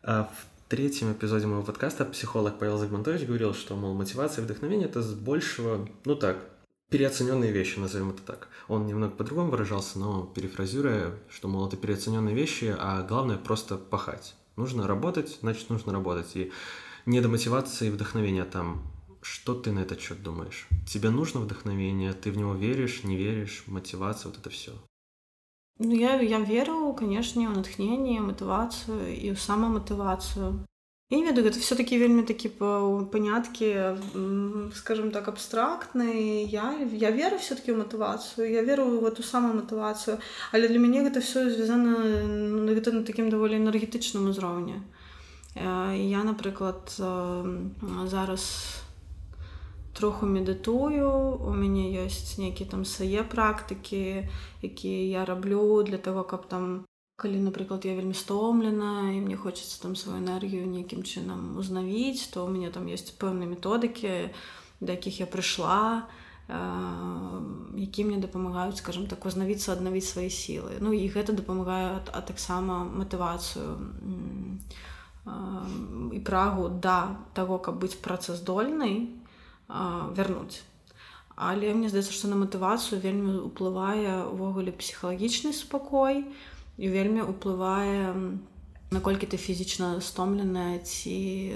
А 0.01 0.23
в 0.23 0.69
третьем 0.69 1.13
эпизоде 1.13 1.45
моего 1.45 1.63
подкаста 1.63 2.05
психолог 2.05 2.57
Павел 2.57 2.77
Загмантович 2.77 3.27
говорил, 3.27 3.53
что, 3.53 3.75
мол, 3.75 3.93
мотивация 3.93 4.41
и 4.41 4.45
вдохновение– 4.45 4.87
это 4.89 5.01
с 5.03 5.13
большего, 5.13 5.87
ну 6.05 6.15
так, 6.15 6.37
переоцененные 6.89 7.51
вещи, 7.51 7.79
назовем 7.79 8.11
это 8.11 8.21
так. 8.21 8.49
Он 8.67 8.85
немного 8.85 9.15
по-другому 9.15 9.51
выражался, 9.51 9.99
но 9.99 10.23
перефразируя, 10.23 11.13
что, 11.29 11.47
мол, 11.47 11.67
это 11.67 11.77
переоцененные 11.77 12.35
вещи, 12.35 12.75
а 12.77 13.03
главное 13.03 13.37
просто 13.37 13.77
пахать. 13.77 14.35
Нужно 14.55 14.87
работать, 14.87 15.39
значит, 15.41 15.69
нужно 15.69 15.91
работать. 15.91 16.35
И 16.35 16.51
не 17.05 17.21
до 17.21 17.29
мотивации 17.29 17.87
и 17.87 17.91
вдохновения 17.91 18.45
там. 18.45 18.83
Что 19.21 19.55
ты 19.55 19.71
на 19.71 19.79
этот 19.79 19.99
счет 19.99 20.21
думаешь? 20.21 20.67
Тебе 20.87 21.09
нужно 21.09 21.39
вдохновение? 21.39 22.13
Ты 22.13 22.31
в 22.31 22.37
него 22.37 22.53
веришь, 22.53 23.03
не 23.03 23.17
веришь? 23.17 23.63
Мотивация, 23.65 24.29
вот 24.29 24.39
это 24.39 24.51
все. 24.51 24.71
Ну, 25.79 25.91
я, 25.93 26.21
я 26.21 26.39
веру, 26.39 26.93
конечно, 26.93 27.41
в 27.49 27.57
натхнение, 27.57 28.21
мотивацию 28.21 29.13
и 29.13 29.33
в 29.33 29.41
самомотивацию. 29.41 30.65
Я 31.11 31.17
не 31.17 31.25
ведаю, 31.25 31.45
гэта 31.45 31.59
все 31.61 31.75
такі 31.77 31.99
вельмі 32.01 32.23
такі 32.25 32.49
паняткі 33.13 33.67
скажем 34.73 35.11
так 35.13 35.27
абстрактныя 35.29 36.41
я 36.49 36.73
я 36.81 37.11
веру 37.13 37.37
все-таки 37.37 37.69
ў 37.69 37.77
матывацыю 37.77 38.49
я 38.49 38.65
веру 38.65 38.89
в 38.97 39.05
эту 39.05 39.21
самую 39.21 39.53
матывацыю 39.53 40.17
але 40.51 40.65
для 40.67 40.81
мяне 40.81 41.05
гэта 41.05 41.21
все 41.21 41.45
звязана 41.53 41.93
ну, 42.25 42.73
гэта 42.73 42.89
на 42.89 43.05
такім 43.05 43.29
даволі 43.29 43.53
энергетычным 43.53 44.33
узроўні 44.33 44.81
я 45.53 46.25
напрыклад 46.25 46.89
зараз 46.97 48.49
троху 49.93 50.25
медытую 50.25 51.05
у 51.37 51.53
мяне 51.53 51.85
ёсць 52.01 52.41
нейкі 52.41 52.65
там 52.65 52.81
свае 52.81 53.21
практыкі 53.21 54.25
якія 54.65 55.21
я 55.21 55.29
раблю 55.29 55.85
для 55.85 56.01
того 56.01 56.25
каб 56.25 56.49
там 56.49 56.89
калі 57.15 57.39
напрыклад 57.39 57.85
я 57.85 57.95
вельмі 57.95 58.13
стомлена 58.13 59.11
і 59.11 59.21
мне 59.21 59.37
хочется 59.37 59.81
там 59.81 59.95
сваю 59.95 60.19
энергію 60.19 60.67
нейкім 60.67 61.03
чынам 61.07 61.55
узнавіць 61.57 62.27
то 62.27 62.45
у 62.45 62.49
мяне 62.51 62.71
там 62.75 62.87
есть 62.91 63.15
пэўныя 63.15 63.47
методыкі 63.47 64.35
да 64.81 64.99
якіх 64.99 65.23
я 65.23 65.27
прыйшла 65.27 66.11
які 67.79 68.03
мне 68.03 68.19
дапамагаюць 68.19 68.83
скажем 68.83 69.07
так 69.07 69.25
узнавіцца 69.25 69.71
аднавіць 69.71 70.11
свае 70.11 70.27
сілы 70.27 70.75
ну 70.83 70.91
і 70.91 71.07
гэта 71.07 71.31
дапамагае 71.31 72.03
а 72.11 72.19
таксама 72.21 72.83
матывацыю 72.83 73.79
і 76.11 76.19
прагу 76.19 76.67
да 76.67 77.15
таго 77.33 77.63
каб 77.63 77.79
быць 77.79 77.95
працаздольнай 77.95 79.07
вярнуць 79.71 80.67
але 81.35 81.71
мне 81.71 81.87
здаецца 81.87 82.11
што 82.11 82.27
на 82.27 82.35
матывацыю 82.43 82.99
вельмі 82.99 83.39
ўплывае 83.47 84.27
увогуле 84.27 84.75
псіхалагічны 84.75 85.55
спакой 85.55 86.27
і 86.27 86.54
і 86.77 86.89
вельмі 86.89 87.23
ўплывае 87.23 88.11
наколькі 88.91 89.27
ты 89.27 89.37
фізічна 89.37 89.99
стомленая 90.01 90.79
ці 90.79 91.55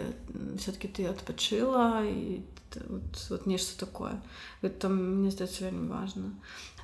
все-таки 0.58 0.88
ты 0.88 1.06
адпачыла 1.08 2.04
і 2.04 2.42
вот, 2.88 3.28
вот 3.30 3.46
нешта 3.48 3.80
такое. 3.80 4.22
Это 4.62 4.90
мне 4.90 5.32
здаецца 5.32 5.66
вельмі 5.66 5.88
важно 5.90 6.34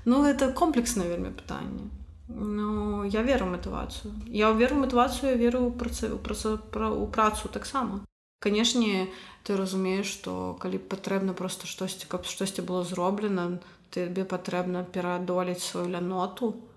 ну 0.06 0.24
это 0.24 0.54
комплексна 0.54 1.04
вельмі 1.04 1.30
пытанне. 1.30 1.90
Ну 2.28 3.04
я 3.04 3.22
веру 3.22 3.46
матывацыю. 3.46 4.14
Я 4.28 4.52
веру 4.52 4.76
матывацыю 4.76 5.38
веру 5.38 5.72
працу 5.72 6.58
пра 6.72 6.90
у 6.90 7.08
працу 7.08 7.50
таксама. 7.50 8.06
Канешне 8.40 9.10
ты 9.44 9.58
разумееш 9.58 10.06
што 10.06 10.58
калі 10.62 10.78
патрэбна 10.78 11.34
просто 11.34 11.68
штосьці 11.68 12.06
каб 12.08 12.26
штосьці 12.26 12.62
было 12.62 12.84
зроблена 12.84 13.60
тебе 13.90 14.26
патрэбна 14.26 14.84
пераадолець 14.84 15.64
сваю 15.64 15.90
ляноту. 15.90 16.52
то 16.52 16.75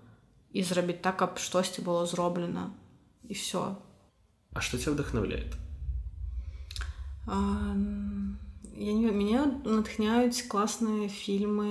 і 0.53 0.63
зрабіць 0.63 1.01
так 1.01 1.17
каб 1.17 1.39
штосьці 1.39 1.81
было 1.81 2.05
зроблена 2.05 2.71
і 3.27 3.33
все 3.33 3.75
а 4.53 4.61
что 4.61 4.77
тебя 4.77 4.93
вдохновляет? 4.93 5.55
А, 7.27 7.75
я 8.79 8.93
не 8.93 9.11
мяне 9.11 9.59
натхняюць 9.63 10.47
класныя 10.47 11.09
фільмы 11.11 11.69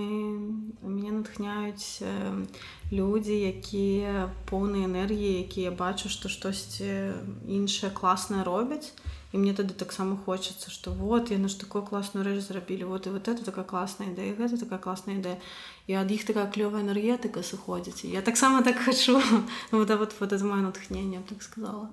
мяне 0.84 1.12
натхняюць 1.16 2.04
э, 2.04 2.44
людзі 2.92 3.38
якія 3.48 4.28
поўныя 4.50 4.84
энергіі 4.86 5.40
якія 5.40 5.72
бачу 5.72 6.12
што 6.12 6.28
штосьці 6.28 7.16
іншае 7.48 7.90
класнае 7.90 8.44
робяць 8.44 8.92
і 9.32 9.38
мне 9.38 9.52
тады 9.52 9.74
таксама 9.76 10.16
хочацца 10.16 10.70
што 10.72 10.90
вот 10.90 11.30
яны 11.30 11.48
ж 11.52 11.60
такую 11.60 11.84
класную 11.84 12.24
рэч 12.24 12.40
зрабілі 12.48 12.88
вот 12.88 13.06
і 13.06 13.10
вот 13.10 13.28
это 13.28 13.44
такая 13.44 13.64
класная 13.64 14.08
ідэя 14.08 14.32
гэта 14.38 14.56
такая 14.56 14.78
класная 14.78 15.20
ідэя 15.20 15.36
і 15.86 15.92
ад 16.00 16.08
іх 16.10 16.24
такая 16.24 16.48
клёвая 16.48 16.80
энергетыка 16.80 17.44
сыходзіць 17.44 18.08
я 18.08 18.22
таксама 18.22 18.62
так 18.62 18.80
ну, 19.72 19.84
да, 19.84 19.96
вот 20.00 20.14
вот 20.20 20.32
это 20.32 20.44
мое 20.44 20.62
натхнение 20.62 21.20
так 21.28 21.42
сказала. 21.42 21.92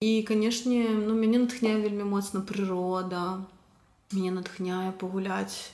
І 0.00 0.22
канешне 0.22 0.90
ну 0.90 1.14
мяне 1.14 1.38
натхняе 1.38 1.78
вельмі 1.78 2.02
моцна 2.02 2.42
прырода 2.42 3.46
мяне 4.10 4.34
натхняе 4.34 4.90
пагуляць 4.98 5.70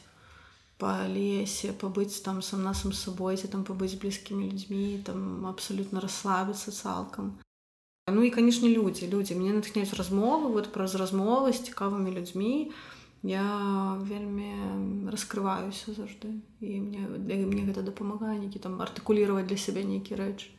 по 0.76 0.92
лесе 1.08 1.72
пабыць 1.72 2.20
там 2.20 2.42
сам 2.42 2.62
насам 2.68 2.92
сабой 2.92 3.40
ці 3.40 3.48
там 3.48 3.64
пабыць 3.64 3.96
блізкімі 3.96 4.52
людзьмі 4.52 5.00
там 5.08 5.46
абсалютна 5.48 6.04
расслабіцца 6.04 6.70
цалкам 6.70 7.38
Ну 8.10 8.22
і 8.22 8.30
канешне 8.30 8.68
людзі 8.68 9.08
людзі 9.08 9.34
мне 9.34 9.52
натхняюць 9.52 9.92
размовы 9.92 10.52
вот 10.52 10.72
праз 10.72 10.94
размовы 10.94 11.52
з 11.52 11.68
цікавымі 11.68 12.14
людзьмі 12.14 12.72
я 13.22 13.44
вельмі 14.02 15.10
раскрываюся 15.10 15.92
заўжды. 15.92 16.38
І 16.60 16.80
мне 16.80 17.02
мне 17.46 17.62
гэта 17.66 17.82
дапамагае 17.82 18.38
нейкі 18.38 18.58
там 18.58 18.80
артыкулировать 18.80 19.46
для 19.46 19.56
сябе 19.56 19.82
нейкі 19.82 20.14
рэч. 20.14 20.50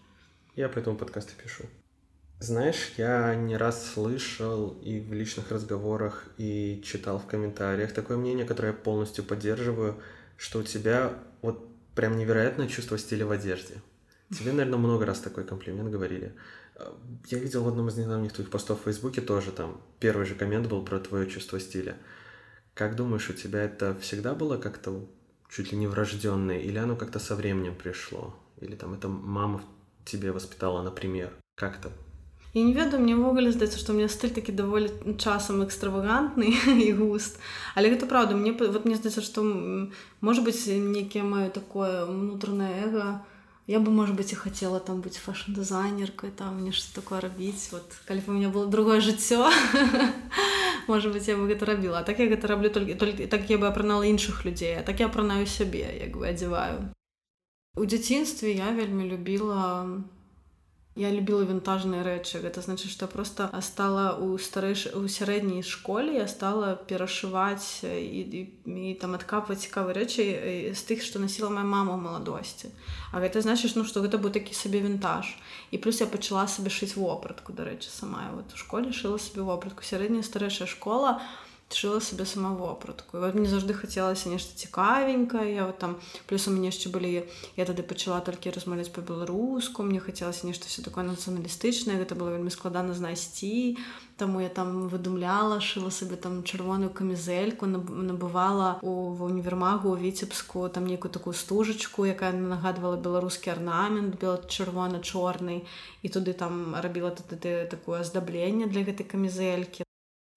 Я 0.56 0.68
по 0.70 0.79
этому 0.79 0.98
подкасты 0.98 1.34
пишу 1.41 1.65
знаешь 2.39 2.94
я 2.98 3.36
не 3.36 3.58
раз 3.58 3.94
слышал 3.94 4.77
и 4.82 5.00
в 5.00 5.13
личных 5.13 5.51
разговорах 5.51 6.25
и 6.38 6.82
читал 6.86 7.20
в 7.20 7.25
комментариях 7.25 7.94
такое 7.94 8.18
мнение 8.18 8.46
которое 8.46 8.70
я 8.70 8.74
полностью 8.74 9.25
поддерживаю 9.25 9.98
что 10.38 10.60
у 10.60 10.63
тебя 10.63 11.13
вот 11.41 11.68
прям 11.96 12.18
невероятное 12.18 12.68
чувство 12.68 12.98
стиля 12.98 13.25
в 13.25 13.32
одежде. 13.32 13.82
Тебе 14.29 14.53
наверное 14.53 14.79
много 14.79 15.06
раз 15.06 15.20
такой 15.20 15.44
комплимент 15.44 15.89
говорили 15.89 16.34
я 17.26 17.38
видел 17.38 17.64
в 17.64 17.69
одном 17.69 17.88
из 17.88 17.97
недавних 17.97 18.33
твоих 18.33 18.50
постов 18.50 18.81
в 18.81 18.85
Фейсбуке 18.85 19.21
тоже 19.21 19.52
там 19.52 19.81
первый 20.00 20.26
же 20.26 20.35
коммент 20.35 20.66
был 20.66 20.85
про 20.85 20.99
твое 20.99 21.31
чувство 21.31 21.61
стиля. 21.61 21.97
Как 22.75 22.97
думаешь, 22.97 23.31
у 23.31 23.33
тебя 23.33 23.62
это 23.62 23.97
всегда 24.00 24.35
было 24.35 24.59
как-то 24.59 25.07
чуть 25.49 25.71
ли 25.71 25.78
не 25.78 25.87
врожденное, 25.87 26.59
или 26.59 26.78
оно 26.78 26.97
как-то 26.97 27.21
со 27.21 27.37
временем 27.37 27.75
пришло? 27.76 28.35
Или 28.61 28.75
там 28.75 28.95
это 28.95 29.09
мама 29.09 29.62
тебе 30.04 30.33
воспитала, 30.33 30.83
например? 30.83 31.33
Как 31.54 31.81
то 31.81 31.93
Я 32.54 32.62
не 32.62 32.73
ведаю 32.73 33.02
мне 33.02 33.19
ўвогуле 33.19 33.50
здаецца 33.50 33.83
што 33.83 33.99
мне 33.99 34.07
стыль 34.07 34.31
такі 34.31 34.54
даволі 34.54 34.87
часам 35.19 35.66
экстравагантны 35.66 36.54
і 36.87 36.87
густ 36.95 37.43
але 37.75 37.90
гэта 37.90 38.07
праўда 38.07 38.38
мне 38.38 38.54
вот 38.54 38.87
мне 38.87 38.95
здаецца 38.95 39.26
што 39.26 39.43
можа 40.23 40.38
быць 40.47 40.71
нейкія 40.71 41.26
маю 41.26 41.50
такое 41.50 42.07
унутранае 42.07 42.87
эго 42.87 43.07
я 43.70 43.80
бы 43.80 43.92
может 43.92 44.16
быть 44.16 44.32
и 44.32 44.36
хотела 44.36 44.80
там 44.80 45.02
быть 45.02 45.18
фэшн-дызайнеркой 45.18 46.32
там 46.32 46.58
мне 46.58 46.72
что 46.72 47.02
такое 47.02 47.22
рабіць 47.22 47.70
вот 47.72 47.86
калі 48.08 48.24
у 48.28 48.32
меня 48.32 48.50
было 48.50 48.66
другое 48.66 49.00
жыццё 49.00 49.52
может 50.88 51.14
быть 51.14 51.28
я 51.28 51.38
бы 51.38 51.46
гэта 51.46 51.66
рабіла 51.66 52.02
так 52.02 52.18
я 52.20 52.26
гэта 52.26 52.48
раблю 52.48 52.72
только 52.72 52.96
только 52.96 53.28
так 53.28 53.48
я 53.50 53.60
бы 53.60 53.68
апранала 53.68 54.02
іншых 54.02 54.44
людзей 54.44 54.80
а 54.80 54.82
так 54.82 55.00
я 55.00 55.06
апранаю 55.06 55.46
сябе 55.46 55.86
як 56.02 56.18
бы 56.18 56.28
адзяваю 56.28 56.90
у 57.78 57.86
дзяцінстве 57.86 58.58
я 58.58 58.72
вельмі 58.72 59.06
любила 59.06 59.86
я 61.00 61.12
любила 61.15 61.48
вінтажныя 61.48 62.03
рэчы 62.03 62.44
гэта 62.44 62.60
значит 62.60 62.91
что 62.91 63.08
просто 63.08 63.48
стала 63.63 64.20
у 64.20 64.38
старэйш 64.38 64.91
у 65.00 65.08
сярэдняй 65.08 65.63
школе 65.63 66.20
я 66.20 66.27
стала 66.27 66.75
перашываць 66.75 67.88
і, 67.88 68.20
і, 68.27 68.41
і 68.68 68.94
там 69.00 69.15
адкапваць 69.15 69.63
цікавы 69.63 69.96
рэчы 69.96 70.75
з 70.75 70.82
тых 70.84 71.00
што 71.00 71.24
насіла 71.24 71.50
моя 71.56 71.63
мама 71.63 71.96
маладосці 71.96 72.75
А 73.12 73.24
гэта 73.24 73.41
значыць 73.41 73.74
ну 73.74 73.88
што 73.88 74.03
гэта 74.03 74.20
быў 74.22 74.36
такі 74.36 74.53
сабе 74.53 74.84
вінтаж 74.84 75.34
і 75.72 75.79
плюс 75.79 76.03
я 76.03 76.08
пачала 76.08 76.46
сабе 76.51 76.70
шыць 76.70 76.94
вопратку 76.94 77.53
дарэчы 77.53 77.89
сама. 77.89 78.29
Вот 78.36 78.53
у 78.53 78.58
школе 78.58 78.91
шыла 78.94 79.18
сабе 79.18 79.41
вопратку 79.41 79.82
сярэдняя 79.82 80.22
старэйшая 80.22 80.68
школа 80.68 81.18
а 81.18 81.49
шыла 81.74 82.02
себе 82.02 82.26
сама 82.26 82.54
вопратку 82.56 83.20
вот 83.20 83.36
мне 83.36 83.48
заўжды 83.48 83.74
хацелася 83.74 84.30
нешта 84.30 84.58
цікавенькае 84.58 85.66
вот 85.66 85.78
там 85.78 85.98
плюс 86.28 86.48
у 86.48 86.52
мяне 86.52 86.74
яшчэ 86.74 86.90
былі 86.90 87.30
я 87.58 87.66
тады 87.66 87.84
пачала 87.84 88.20
толькі 88.26 88.50
размаўляць 88.50 88.90
по-беларуску 88.90 89.84
мне 89.84 90.00
хацелася 90.00 90.48
нешта 90.48 90.66
все 90.66 90.82
такое 90.82 91.06
нацыяналістычнае 91.06 92.02
гэта 92.02 92.16
было 92.18 92.34
вельмі 92.34 92.50
складана 92.50 92.94
знайсці 92.94 93.78
таму 94.18 94.42
я 94.42 94.50
там 94.50 94.90
выдумляла 94.90 95.62
шыла 95.62 95.92
сабе 95.92 96.18
там 96.18 96.44
чырвоную 96.44 96.90
камізельку 96.90 97.66
набывала 97.66 98.80
у 98.82 99.14
універмагу 99.30 99.96
віцебску 99.96 100.68
там 100.70 100.88
нейкую 100.88 101.12
такую 101.12 101.34
стужачку 101.34 102.06
якая 102.06 102.34
нагадвала 102.34 102.98
беларускі 102.98 103.54
арнамент 103.54 104.18
бел 104.20 104.42
чырвона-чорны 104.42 105.62
і 106.02 106.08
туды 106.10 106.34
там 106.34 106.76
рабіла 106.76 107.14
тады 107.14 107.70
такое 107.70 108.02
аздабленне 108.02 108.66
для 108.66 108.84
гэтай 108.84 109.06
камізелькі 109.06 109.88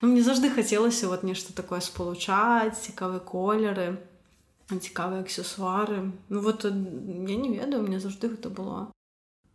мне 0.02 0.22
заўжды 0.22 0.50
хацелася 0.50 1.08
вот 1.08 1.22
нешта 1.22 1.54
такое 1.54 1.80
спалучаць 1.80 2.80
цікавыя 2.82 3.20
колеры 3.20 3.98
цікавыя 4.72 5.20
аксесуары 5.20 6.12
Ну 6.28 6.40
вот 6.40 6.64
я 6.64 6.70
не 6.72 7.50
ведаю 7.58 7.82
мне 7.82 8.00
заўжды 8.00 8.34
гэта 8.34 8.50
было 8.50 8.90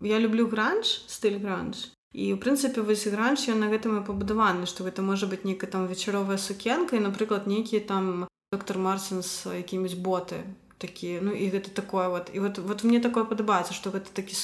я 0.02 0.20
люблю 0.20 0.48
гранж 0.48 1.02
стыль 1.08 1.40
гранж. 1.40 1.90
І 2.14 2.34
у 2.34 2.38
прынцыпе 2.38 2.82
вось 2.82 3.08
гранж 3.08 3.50
ён 3.50 3.66
на 3.66 3.70
гэтым 3.70 3.98
і 3.98 4.06
пабудаваны 4.06 4.70
што 4.70 4.86
гэта 4.86 5.02
можа 5.02 5.26
быць 5.26 5.44
нейкая 5.44 5.70
там 5.70 5.88
вечаровая 5.90 6.38
сукенка 6.38 6.98
і 6.98 7.06
напрыклад 7.06 7.50
нейкі 7.50 7.82
там 7.82 8.28
доктор 8.54 8.78
марсін 8.78 9.22
з 9.22 9.58
якімись 9.58 9.98
боты 9.98 10.46
такі. 10.78 11.20
Ну 11.22 11.34
і 11.34 11.50
гэта 11.50 11.74
такое 11.74 12.10
вот 12.10 12.30
і 12.34 12.40
вот 12.40 12.58
вот 12.58 12.84
мне 12.84 13.02
такое 13.02 13.26
падабаецца 13.26 13.74
што 13.74 13.90
гэта 13.90 14.14
такі 14.14 14.38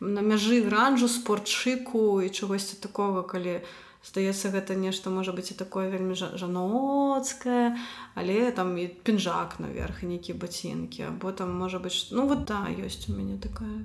на 0.00 0.20
мяжы 0.20 0.60
гранжу 0.68 1.08
спортшыку 1.08 2.20
і 2.20 2.28
чагосьці 2.28 2.76
такого 2.84 3.24
калі 3.24 3.64
здаецца 4.04 4.50
гэта 4.54 4.74
нешта 4.74 5.10
можа 5.10 5.32
быць 5.36 5.52
і 5.52 5.58
такое 5.60 5.90
вельмі 5.90 6.14
жаноцкае 6.14 7.76
але 8.14 8.50
там 8.52 8.76
і 8.78 8.88
пінжак 8.88 9.60
наверх 9.60 10.02
і 10.02 10.10
нейкія 10.14 10.38
бацінкі 10.38 11.02
або 11.12 11.32
там 11.32 11.52
можа 11.52 11.78
быць 11.78 12.08
ну 12.10 12.26
вот 12.26 12.44
да 12.48 12.64
ёсць 12.72 13.08
у 13.08 13.16
мяне 13.18 13.36
такая 13.38 13.84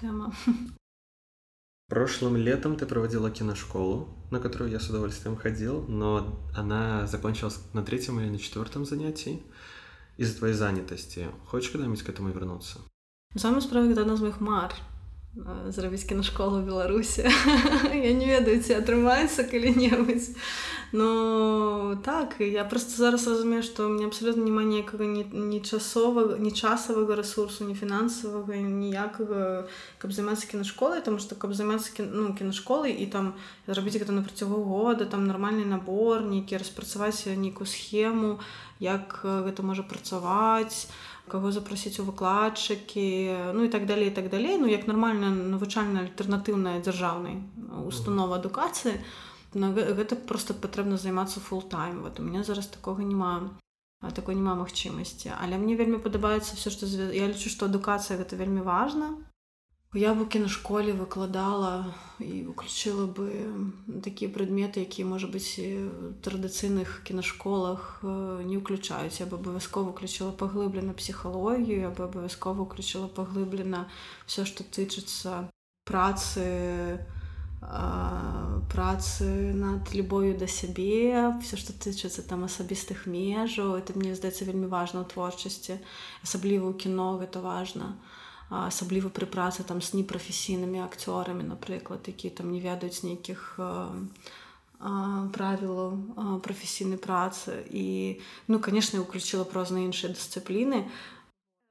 тэма 0.00 0.32
Прошлым 1.88 2.36
летом 2.36 2.76
ты 2.76 2.86
проводила 2.86 3.30
киношколу, 3.30 4.08
на 4.30 4.40
которую 4.40 4.70
я 4.70 4.80
с 4.80 4.88
удовольствием 4.88 5.36
ходил, 5.36 5.84
но 5.86 6.40
она 6.56 7.06
закончилась 7.06 7.60
на 7.74 7.82
третьем 7.82 8.18
или 8.20 8.30
на 8.30 8.38
четвертом 8.38 8.86
занятии 8.86 9.42
из-за 10.16 10.38
твоей 10.38 10.54
занятости. 10.54 11.28
Хочешь 11.46 11.70
когда-нибудь 11.70 12.02
к 12.02 12.08
этому 12.08 12.30
вернуться? 12.30 12.78
Самая 13.36 13.60
справа, 13.60 13.84
когда 13.84 14.00
одна 14.00 14.16
з 14.16 14.22
моих 14.22 14.40
мар 14.40 14.74
зрабіць 15.34 16.06
кіношколу 16.06 16.62
ў 16.62 16.66
беларусі 16.70 17.26
я 18.06 18.12
не 18.14 18.26
ведаю 18.30 18.62
ці 18.62 18.78
атрымаецца 18.78 19.42
калі-небудзь 19.50 20.30
но 20.94 21.98
так 22.06 22.38
я 22.38 22.62
просто 22.62 22.94
зараз 22.94 23.26
разумею 23.26 23.66
што 23.66 23.90
мне 23.90 24.06
абсолютно 24.06 24.46
няма 24.46 24.62
ніякага 24.62 25.02
ні 25.10 25.58
часовага 25.58 26.38
ні 26.38 26.54
часавага 26.54 27.18
ресурсу 27.18 27.66
ні 27.66 27.74
фінансавага 27.74 28.54
ніякага 28.62 29.66
каб 29.98 30.14
займацца 30.14 30.46
кіношколай 30.46 31.02
тому 31.02 31.18
что 31.18 31.34
каб 31.34 31.50
займацца 31.50 31.90
ну 31.98 32.30
кіношколай 32.38 32.94
і 32.94 33.06
там 33.10 33.34
зрабіць 33.66 33.98
гэта 33.98 34.14
на 34.14 34.22
працягу 34.22 34.62
года 34.62 35.02
там 35.02 35.26
нармальны 35.26 35.66
набор 35.66 36.22
нейкі 36.22 36.62
распрацаваць 36.62 37.26
нейкую 37.26 37.66
схему 37.66 38.38
як 38.78 39.18
гэта 39.26 39.66
можа 39.66 39.82
працаваць 39.82 40.86
каго 41.28 41.50
запрасіць 41.50 42.00
у 42.00 42.04
выкладчыкі 42.04 43.54
ну 43.56 43.64
і 43.64 43.68
так 43.68 43.86
далей 43.86 44.10
так 44.10 44.30
далей. 44.30 44.58
Ну 44.58 44.66
як 44.66 44.86
нармальная 44.86 45.30
навучальная 45.30 46.04
альтэрнатыўная 46.04 46.80
дзяржаўнай 46.84 47.40
установа 47.88 48.36
адукацыі 48.36 49.00
гэта 49.54 50.16
просто 50.16 50.54
патрэбна 50.54 50.96
займацца 50.96 51.40
фултайм 51.40 52.02
вот 52.02 52.20
у 52.20 52.22
меня 52.22 52.42
зараз 52.42 52.66
такога 52.66 53.02
няма 53.02 53.56
такой 54.14 54.34
няма 54.34 54.54
магчымасці. 54.54 55.32
Але 55.40 55.56
мне 55.56 55.76
вельмі 55.76 55.98
падабаецца 55.98 56.56
все 56.56 56.70
што 56.70 56.86
я 56.86 57.28
лічу 57.28 57.48
што 57.48 57.66
адукацыя 57.66 58.18
гэта 58.18 58.36
вельмі 58.36 58.60
важна 58.60 59.16
я 59.94 60.14
бы 60.14 60.26
кіношколе 60.26 60.92
выкладала 60.92 61.94
і 62.18 62.42
выключила 62.42 63.06
бы 63.06 63.30
такія 64.02 64.30
прадметы 64.30 64.82
якія 64.82 65.06
можа 65.06 65.30
быць 65.30 65.54
традыцыйных 66.18 67.06
кінашколах 67.06 68.02
не 68.02 68.58
ўключаюць 68.58 69.22
я 69.22 69.26
бы 69.30 69.38
абавязкова 69.38 69.94
включила 69.94 70.34
паглыблена 70.34 70.98
псіхалогію 70.98 71.78
я 71.78 71.90
бы 71.94 72.10
абавязкова 72.10 72.66
включила 72.66 73.06
паглыблена 73.06 73.86
все 74.26 74.44
што 74.44 74.66
тычыцца 74.66 75.46
працы 75.86 76.98
працы 78.74 79.54
над 79.54 79.94
любою 79.94 80.34
да 80.36 80.50
сябе 80.50 81.38
все 81.38 81.54
што 81.56 81.70
тычыцца 81.70 82.26
там 82.26 82.42
асабістых 82.44 83.06
межаў 83.06 83.78
это 83.78 83.94
мне 83.94 84.18
здаецца 84.18 84.42
вельмі 84.42 84.66
важна 84.66 85.06
ў 85.06 85.10
творчасці 85.14 85.78
асабліва 86.26 86.66
ў 86.66 86.82
кіно 86.82 87.22
гэта 87.22 87.38
важна 87.38 87.94
асабліва 88.50 89.08
пры 89.08 89.26
працы 89.26 89.64
там 89.64 89.80
з 89.80 89.94
непрафесійнымі 89.94 90.84
акцёрамі 90.84 91.44
напрыклад 91.48 92.04
які 92.06 92.30
там 92.30 92.52
не 92.52 92.60
ведаюць 92.60 93.04
нейкіх 93.04 93.60
правілаў 95.32 96.40
прафесійнай 96.42 96.98
працы. 96.98 97.64
І 97.70 98.20
ну 98.48 98.60
конечно 98.60 99.00
уключила 99.00 99.44
прозна 99.44 99.78
іншыя 99.78 100.12
дысцыпліны. 100.12 100.90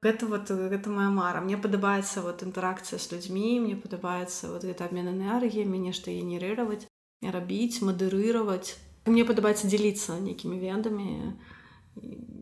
Гэта 0.02 0.28
вот 0.28 0.50
гэта 0.50 0.90
моя 0.90 1.10
мара. 1.10 1.42
Мне 1.42 1.58
падабаецца 1.58 2.22
вот 2.22 2.44
інтэракцыя 2.44 3.00
з 3.00 3.12
людзьмі 3.14 3.60
мне 3.60 3.76
падабаецца 3.76 4.52
вот 4.52 4.66
гэта 4.66 4.86
обмен 4.86 5.08
энергіямі 5.14 5.78
нешта 5.80 6.12
генерировать 6.12 6.88
рабіць 7.22 7.86
мадэрыраваць. 7.86 8.76
Мне 9.06 9.24
падабаецца 9.24 9.68
дзеліцца 9.68 10.20
нейкімі 10.20 10.58
ведамі 10.60 11.38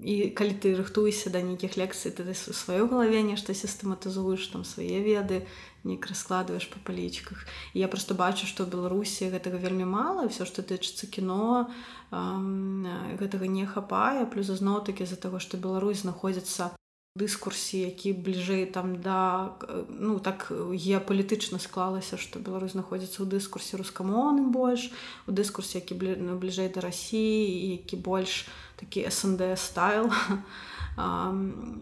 і 0.01 0.33
калі 0.33 0.57
ты 0.57 0.73
рыхтуешся 0.75 1.29
да 1.29 1.41
нейкіх 1.45 1.77
лекцый 1.77 2.11
ты 2.11 2.25
у 2.25 2.33
сваёй 2.33 2.89
галаве 2.89 3.21
нешта 3.21 3.53
сістэматызуеш 3.53 4.49
там 4.49 4.65
свае 4.65 4.99
веды 5.05 5.45
нейк 5.85 6.05
раскладваеш 6.09 6.67
па 6.73 6.81
палічках 6.81 7.45
я 7.77 7.87
просто 7.87 8.17
бачу 8.17 8.49
што 8.49 8.65
беларусі 8.65 9.29
гэтага 9.29 9.61
вельмі 9.61 9.85
мала 9.85 10.27
все 10.27 10.45
што 10.49 10.65
тычыцца 10.65 11.05
кіно 11.05 11.69
гэтага 12.11 13.47
не 13.47 13.65
хапае. 13.65 14.25
Плюс 14.27 14.51
зноў 14.51 14.83
такі 14.83 15.07
з-за 15.07 15.15
таго 15.15 15.39
што 15.39 15.57
Беларусь 15.57 16.03
знаходзіцца 16.03 16.75
дыскурсе 17.15 17.91
які 17.91 18.13
бліжэй 18.23 18.65
там 18.71 18.95
да 19.03 19.51
ну 19.89 20.19
так 20.23 20.47
геапалітычна 20.47 21.59
склалася 21.59 22.15
што 22.15 22.39
Беларусь 22.39 22.71
знаходзіцца 22.71 23.27
ў 23.27 23.27
дыскурсе 23.27 23.75
рускамоўным 23.75 24.55
больш 24.55 24.95
у 25.27 25.35
дыскурсе 25.35 25.83
які 25.83 25.99
ну, 26.23 26.39
бліжэй 26.39 26.71
да 26.71 26.79
рассіі 26.79 27.75
які 27.75 27.99
больш 27.99 28.47
такі 28.79 29.11
снд 29.11 29.43
стайл. 29.59 30.07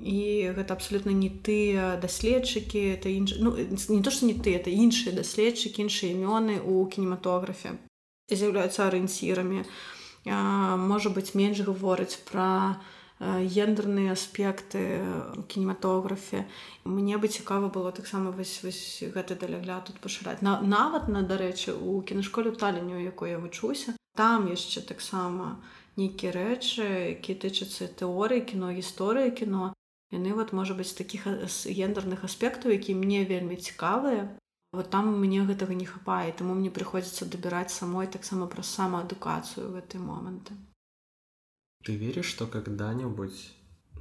І 0.02 0.20
гэта 0.54 0.78
абсолютно 0.78 1.10
не 1.10 1.30
тыя 1.30 1.98
даследчыкі 1.98 2.94
это 2.94 3.10
інш... 3.10 3.42
ну, 3.42 3.58
не 3.58 4.04
то 4.06 4.12
што 4.14 4.30
не 4.30 4.38
ты 4.38 4.54
это 4.54 4.70
іншыя 4.70 5.14
даследчыкі 5.18 5.82
іншыя 5.82 6.14
імёны 6.14 6.62
у 6.62 6.86
кінематографе. 6.86 7.82
З'яўляюцца 8.30 8.86
арыенцірамі. 8.86 9.66
Можа 10.30 11.10
быць 11.10 11.34
менш 11.34 11.66
гаворыць 11.66 12.22
пра 12.30 12.78
про 12.78 12.99
гендерныя 13.20 14.14
аспекты 14.14 15.04
кінематографе 15.52 16.48
мне 16.86 17.18
бы 17.18 17.28
цікава 17.28 17.68
было 17.68 17.92
таксама 17.92 18.32
вось 18.32 18.64
вось 18.64 19.04
гэты 19.04 19.36
далягляд 19.36 19.86
тут 19.86 20.00
пашыраць. 20.00 20.42
На 20.42 20.62
нават 20.62 21.10
на 21.10 21.22
дарэчы 21.22 21.76
у 21.76 22.02
кінашколе 22.02 22.52
таленню 22.52 23.04
якой 23.04 23.32
я 23.32 23.40
вучуся 23.40 23.96
там 24.16 24.48
яшчэ 24.48 24.88
таксама 24.88 25.60
нейкія 26.00 26.32
рэчы 26.32 26.88
які 27.20 27.36
тычацца 27.36 27.92
тэорыі 27.92 28.48
кіно 28.48 28.72
гісторыі 28.72 29.36
кіно. 29.36 29.76
Яны 30.16 30.34
вот 30.34 30.54
можа 30.54 30.74
быць 30.74 30.96
такіх 30.96 31.28
гендерных 31.68 32.24
аспектаў 32.24 32.72
які 32.72 32.96
мне 32.96 33.28
вельмі 33.28 33.60
цікавыя 33.60 34.32
вот 34.72 34.90
там 34.96 35.12
мне 35.20 35.44
гэтага 35.44 35.76
не 35.76 35.86
хапае. 35.86 36.32
Таму 36.32 36.56
мне 36.56 36.72
прыходзіцца 36.72 37.28
дабіраць 37.28 37.76
самой 37.76 38.08
таксама 38.08 38.48
пра 38.48 38.64
самаадукацыю 38.64 39.76
гэты 39.76 40.00
моманты 40.00 40.56
Ты 41.85 41.97
веришь, 41.97 42.27
что 42.27 42.47
когда-нибудь, 42.47 43.53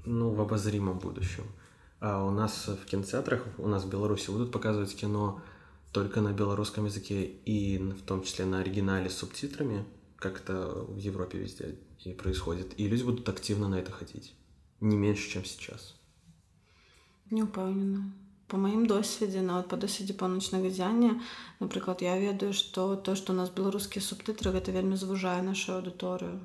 ну, 0.05 0.29
в 0.29 0.39
обозримом 0.39 0.99
будущем, 0.99 1.43
а 1.99 2.23
у 2.23 2.31
нас 2.31 2.67
в 2.67 2.86
кинотеатрах, 2.86 3.45
у 3.57 3.67
нас 3.67 3.83
в 3.83 3.89
Беларуси 3.89 4.31
будут 4.31 4.51
показывать 4.51 4.95
кино 4.95 5.41
только 5.91 6.21
на 6.21 6.33
белорусском 6.33 6.86
языке 6.86 7.23
и 7.23 7.77
в 7.77 8.01
том 8.03 8.23
числе 8.23 8.45
на 8.45 8.59
оригинале 8.59 9.09
с 9.09 9.17
субтитрами, 9.17 9.86
как 10.17 10.41
это 10.41 10.86
в 10.88 10.97
Европе 10.97 11.38
везде 11.38 11.75
и 12.03 12.13
происходит, 12.13 12.73
и 12.77 12.88
люди 12.88 13.03
будут 13.03 13.29
активно 13.29 13.67
на 13.67 13.75
это 13.75 13.91
ходить, 13.91 14.33
не 14.79 14.97
меньше, 14.97 15.29
чем 15.29 15.45
сейчас. 15.45 15.95
Не 17.31 17.43
упэўнена. 17.43 18.12
По 18.47 18.57
маім 18.57 18.86
досведзе 18.86 19.41
нават 19.41 19.69
па 19.71 19.77
досведзе 19.81 20.13
паўночнага 20.13 20.69
дзяння 20.69 21.13
напрыклад 21.59 22.03
я 22.05 22.19
ведаю 22.19 22.53
што 22.53 22.95
то 22.95 23.15
што 23.15 23.33
у 23.33 23.36
нас 23.36 23.49
беларускія 23.49 24.03
субтытры 24.03 24.51
гэта 24.53 24.75
вельмі 24.75 24.99
звужае 24.99 25.39
нашу 25.41 25.71
аўдыторыю 25.77 26.36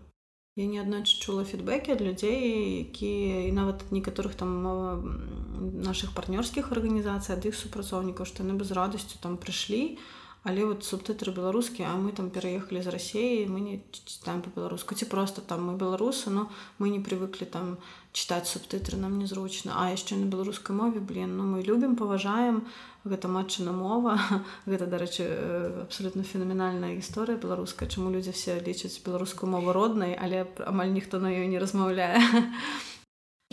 Я 0.56 0.68
неаднойчы 0.70 1.18
чула 1.18 1.44
фідбэкі 1.50 1.98
ад 1.98 2.02
людзей, 2.06 2.86
якія 2.86 3.50
і 3.50 3.52
нават 3.58 3.82
ад 3.82 3.90
некаторых 3.90 4.38
там 4.38 4.52
нашых 5.82 6.14
партнёрскіх 6.14 6.70
арганізацый, 6.70 7.34
ад 7.34 7.48
іх 7.50 7.58
супрацоўнікаў, 7.58 8.30
што 8.30 8.46
яны 8.46 8.54
бы 8.62 8.68
з 8.70 8.78
радасцю 8.78 9.18
там 9.18 9.42
прыйшлі, 9.42 9.98
але 10.44 10.66
вот 10.66 10.84
субтытры 10.84 11.32
беларускія 11.32 11.88
а 11.88 11.96
мы 11.96 12.12
там 12.12 12.30
пераехалі 12.30 12.84
з 12.84 12.88
рассеі 12.92 13.48
мы 13.48 13.60
не 13.64 13.80
читаем 13.92 14.42
по-беларуску 14.42 14.96
ці 14.96 15.06
просто 15.06 15.42
там 15.42 15.70
мы 15.70 15.78
беларусы 15.78 16.30
но 16.30 16.52
мы 16.80 16.90
не 16.90 17.00
привыклі 17.00 17.46
там 17.46 17.78
читаць 18.12 18.52
субтытры 18.52 19.00
нам 19.00 19.20
незручна 19.20 19.72
а 19.80 19.90
яшчэ 19.96 20.20
на 20.20 20.28
беларускай 20.28 20.76
мове 20.76 21.00
блин 21.00 21.38
ну 21.38 21.44
мы 21.44 21.64
любім 21.64 21.96
паважаем 21.96 22.68
гэта 23.06 23.28
матчына 23.28 23.72
мова 23.72 24.20
гэта 24.66 24.86
дарэчы 24.86 25.24
абсолютно 25.88 26.24
фенаменальная 26.24 26.96
гісторыя 27.00 27.40
беларуская 27.40 27.88
чаму 27.88 28.12
людзі 28.12 28.36
все 28.36 28.60
лічаць 28.60 29.00
беларускую 29.06 29.50
мову 29.50 29.72
роднай 29.72 30.18
але 30.20 30.44
амаль 30.68 30.92
ніхто 30.92 31.24
на 31.24 31.32
ёй 31.32 31.48
не 31.48 31.60
размаўляе 31.60 32.20
а 32.20 32.44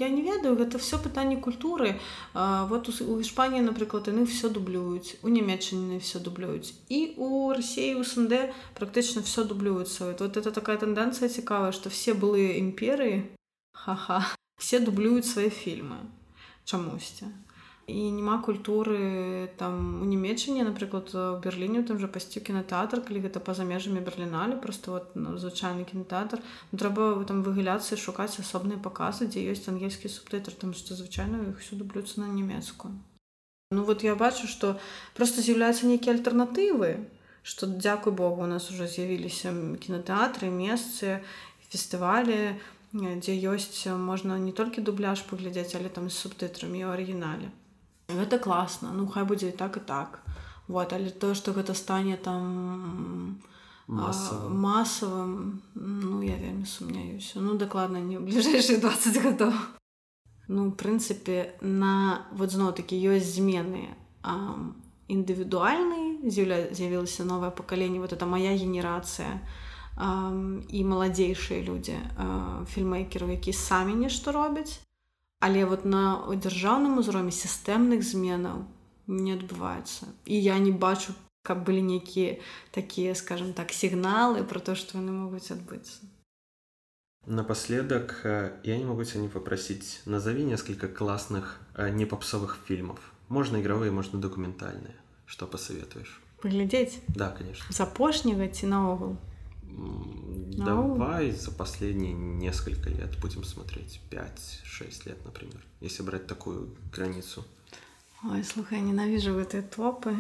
Я 0.00 0.08
не 0.08 0.22
ведаю 0.22 0.56
гэта 0.56 0.78
все 0.78 0.96
пытанне 0.96 1.36
культуры. 1.36 2.00
А, 2.32 2.64
вот 2.64 2.88
у, 2.88 2.92
у 3.04 3.20
іспаніі 3.20 3.60
напрыклад 3.60 4.08
яны 4.08 4.24
все 4.24 4.48
дублююць 4.48 5.20
у 5.22 5.28
нямецчыны 5.28 6.00
все 6.00 6.24
дублююць 6.24 6.72
і 6.88 7.20
у 7.20 7.52
рассіі 7.52 8.00
у 8.00 8.04
снд 8.04 8.54
практычна 8.78 9.20
все 9.20 9.44
дублюецца 9.44 10.16
вот 10.16 10.36
это 10.40 10.50
такая 10.50 10.78
тэндэнцыя 10.80 11.28
цікавая 11.28 11.72
что 11.76 11.92
все 11.92 12.14
былыя 12.14 12.56
імперыі 12.62 13.28
ха-ха 13.76 14.24
все 14.62 14.80
дублююць 14.80 15.28
свае 15.28 15.50
фільмы 15.50 16.00
чамусьці 16.64 17.28
і 17.90 18.10
няма 18.14 18.38
культуры 18.42 19.50
там 19.58 20.02
у 20.02 20.06
нямецчыне 20.06 20.64
напрыклад 20.64 21.10
у 21.14 21.24
берерліне 21.42 21.82
там 21.82 21.98
жа 21.98 22.06
пасцю 22.06 22.40
кінотэатр 22.40 23.02
калі 23.02 23.24
гэта 23.26 23.42
па-за 23.42 23.66
межамі 23.66 24.00
берерліналі 24.06 24.60
просто 24.62 24.94
вот 24.94 25.12
ну, 25.14 25.36
звычайны 25.36 25.84
кінотэатр 25.84 26.40
трэба 26.70 27.26
там 27.26 27.42
выгуляцца 27.42 27.98
шукаць 27.98 28.38
асобныя 28.38 28.78
паказы 28.78 29.26
дзе 29.26 29.44
ёсць 29.52 29.68
ангельскі 29.68 30.08
субтытр 30.08 30.54
там 30.54 30.74
што 30.74 30.94
звычайна 30.94 31.42
іх 31.50 31.60
всюду 31.60 31.84
блюцца 31.84 32.20
на 32.22 32.30
нямецкую 32.30 32.94
Ну 33.72 33.84
вот 33.84 34.02
я 34.02 34.16
бачу 34.16 34.46
што 34.50 34.78
просто 35.14 35.42
з'яўляюцца 35.42 35.86
нейкія 35.86 36.14
альтэрнатывы 36.14 37.06
што 37.42 37.66
дзякуй 37.66 38.12
Богу 38.12 38.42
у 38.42 38.50
нас 38.50 38.70
уже 38.70 38.86
з'явіліся 38.86 39.54
кінотэатры 39.82 40.50
месцы 40.50 41.22
фестывалі 41.70 42.58
дзе 42.92 43.34
ёсць 43.54 43.86
можна 43.94 44.38
не 44.42 44.52
толькі 44.52 44.82
дубляж 44.82 45.22
паглядзець 45.30 45.78
але 45.78 45.88
там 45.88 46.10
з 46.10 46.18
субтытрамі 46.18 46.82
ў 46.82 46.90
арыгінале 46.98 47.50
гэта 48.16 48.38
класна 48.38 48.92
ну 48.92 49.06
хай 49.06 49.24
будзе 49.24 49.52
так 49.52 49.76
і 49.76 49.80
так. 49.80 50.20
Вот 50.68 50.92
але 50.92 51.10
то 51.10 51.34
что 51.34 51.52
гэта 51.52 51.74
стане 51.74 52.16
там 52.16 53.40
Масавым. 53.90 54.54
масавым 54.60 55.62
ну 55.74 56.22
я 56.22 56.36
вельмі 56.36 56.64
сумняюся 56.64 57.40
ну 57.40 57.58
дакладна 57.58 57.98
не 57.98 58.18
ў 58.18 58.22
бліжэйшых 58.22 58.78
20 58.78 59.18
гадоў 59.18 59.50
ну 60.46 60.70
прынцыпе 60.70 61.58
на 61.60 62.22
вот 62.30 62.54
зноў 62.54 62.70
такі 62.70 62.94
ёсць 62.94 63.34
змены 63.34 63.90
індывідуальны 65.10 66.22
з'яўля 66.22 66.70
з'явілася 66.70 67.26
новае 67.26 67.50
пакаленне 67.50 67.98
вот 67.98 68.14
это 68.14 68.30
моя 68.30 68.54
генерацыя 68.54 69.42
і 69.98 70.80
маладзейшыя 70.86 71.66
людзі 71.66 71.98
фільмейкераў 72.70 73.34
які 73.34 73.50
самі 73.50 73.98
нешта 74.06 74.30
робяць 74.30 74.78
але 75.39 75.65
вот 75.65 75.85
на 75.85 76.23
дзяржаўным 76.31 76.97
узроме 76.97 77.31
сістэмных 77.31 78.01
зменаў 78.03 78.65
не 79.07 79.37
адбываецца 79.37 80.09
і 80.25 80.39
я 80.39 80.57
не 80.59 80.71
бачу 80.71 81.13
каб 81.45 81.61
былі 81.65 81.81
нейкія 81.85 82.37
такія 82.71 83.15
скажем 83.15 83.53
так 83.53 83.71
сігналы 83.71 84.43
про 84.43 84.59
то 84.59 84.75
что 84.75 84.97
яны 84.97 85.13
могуць 85.13 85.51
адбыцца 85.53 86.09
напоследок 87.25 88.21
э, 88.23 88.57
я 88.63 88.77
не 88.77 88.85
могу 88.85 89.03
тебя 89.03 89.21
не 89.21 89.29
попросить 89.29 90.01
назови 90.05 90.43
несколько 90.43 90.87
классных 90.87 91.59
э, 91.75 91.89
непопсовых 91.89 92.57
фильмов 92.65 92.99
можно 93.29 93.61
игровые 93.61 93.91
можно 93.91 94.19
документальные 94.19 94.95
что 95.25 95.47
посоветуешь 95.47 96.21
паглядзець 96.41 97.01
да 97.07 97.29
конечно 97.29 97.71
з 97.71 97.79
апошняга 97.81 98.47
ці 98.47 98.73
наогул 98.73 99.17
Давай 100.56 101.30
за 101.32 101.50
последние 101.50 102.12
несколько 102.12 102.90
лет 102.90 103.18
будем 103.20 103.44
смотреть 103.44 104.00
5-6 104.10 105.08
лет, 105.08 105.24
например, 105.24 105.60
если 105.80 106.02
брать 106.02 106.26
такую 106.26 106.76
границу. 106.92 107.44
Ой, 108.22 108.44
слухай, 108.44 108.80
ненавижу 108.80 109.34
гэтыя 109.34 109.62
топы. 109.62 110.14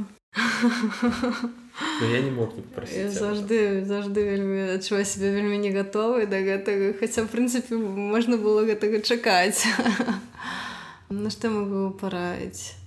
Но 2.00 2.06
я 2.06 2.22
не 2.22 2.30
мог 2.30 2.54
не 2.56 2.62
попросить. 2.62 2.96
Я 2.96 3.10
заўжды 3.10 3.84
заўжды 3.84 4.24
вельмі 4.24 4.74
адчуваю 4.76 5.04
себе 5.04 5.32
вельмі 5.34 5.58
не 5.58 5.70
гатовы 5.74 6.26
да 6.26 6.40
гэтага 6.40 6.94
хаця 6.96 7.24
в 7.24 7.28
прынцыпе 7.28 7.76
можна 7.76 8.36
было 8.36 8.64
гэтага 8.64 9.00
чакаць. 9.00 9.66
На 11.10 11.30
што 11.30 11.50
могу 11.50 11.90
параіць? 11.98 12.79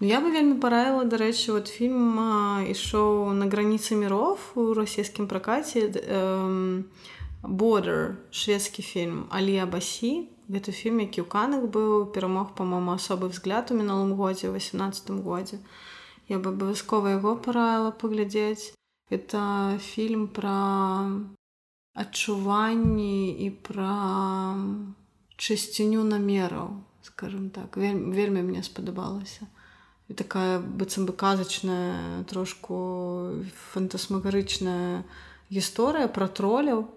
Ну, 0.00 0.06
я 0.06 0.20
бы 0.22 0.30
вельмі 0.30 0.60
параіла 0.62 1.02
дарэчы 1.10 1.50
вот 1.50 1.66
фільм 1.66 2.22
ішоў 2.70 3.34
на 3.34 3.50
граніцы 3.50 3.98
міров 3.98 4.38
у 4.54 4.70
расійскім 4.78 5.26
пракаце 5.26 5.90
бордер 7.42 8.14
шведскі 8.30 8.82
фільм 8.86 9.26
Алія 9.34 9.66
басі 9.66 10.30
гэты 10.46 10.70
фільм 10.70 11.02
які 11.02 11.26
ў 11.26 11.28
канах 11.34 11.66
быў 11.74 12.14
перамог 12.14 12.54
па-моему 12.54 12.94
асобы 12.94 13.26
взгляд 13.26 13.74
у 13.74 13.78
мінулым 13.80 14.14
годзе 14.14 14.54
18 14.54 15.10
годзе. 15.26 15.58
Я 16.30 16.38
бы 16.38 16.54
абавязкова 16.54 17.18
яго 17.18 17.34
параіла 17.34 17.90
паглядзець. 17.90 18.70
Это 19.10 19.82
фільм 19.82 20.30
пра 20.30 21.10
адчуванні 21.98 23.34
і 23.34 23.50
пра 23.66 24.54
чысціню 25.34 26.06
намераў 26.06 26.86
скажем 27.02 27.50
так. 27.50 27.76
Вельмі, 27.76 28.14
вельмі 28.14 28.46
мне 28.46 28.62
спадабалася 28.62 29.50
і 30.08 30.14
такая 30.14 30.58
быццам 30.60 31.06
бы 31.06 31.12
казачная 31.12 32.24
трошку 32.24 33.44
фантасмагарычная 33.72 35.04
гісторыя 35.52 36.08
пра 36.08 36.28
троляў 36.28 36.88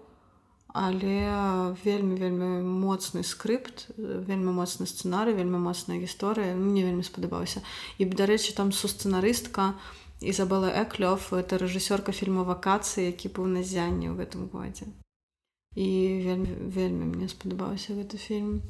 але 0.72 1.76
вельмі 1.84 2.16
вельмі 2.16 2.64
моцны 2.64 3.22
скрыпт 3.22 3.92
вельмі 3.96 4.56
моцны 4.56 4.88
сцэнары 4.88 5.36
вельмі 5.36 5.60
моцная 5.60 6.00
гісторыя. 6.00 6.56
Мне 6.56 6.84
вельмі 6.84 7.04
спадабаўся. 7.04 7.60
І 8.00 8.08
дарэчы 8.08 8.56
там 8.56 8.72
сусцэнарыстка 8.72 9.76
Ізабела 10.22 10.70
эклёв 10.70 11.32
это 11.34 11.58
рэжысёрка 11.58 12.12
фільма 12.14 12.46
вакацыі 12.46 13.10
які 13.10 13.28
быў 13.34 13.50
на 13.50 13.62
зянні 13.66 14.08
ў 14.08 14.22
гэтым 14.22 14.46
годзе. 14.54 14.86
І 15.74 15.88
вельмі 16.24 16.54
вельмі 16.70 17.04
мне 17.10 17.28
спадабаўся 17.28 17.92
гэты 17.98 18.16
фільм 18.16 18.62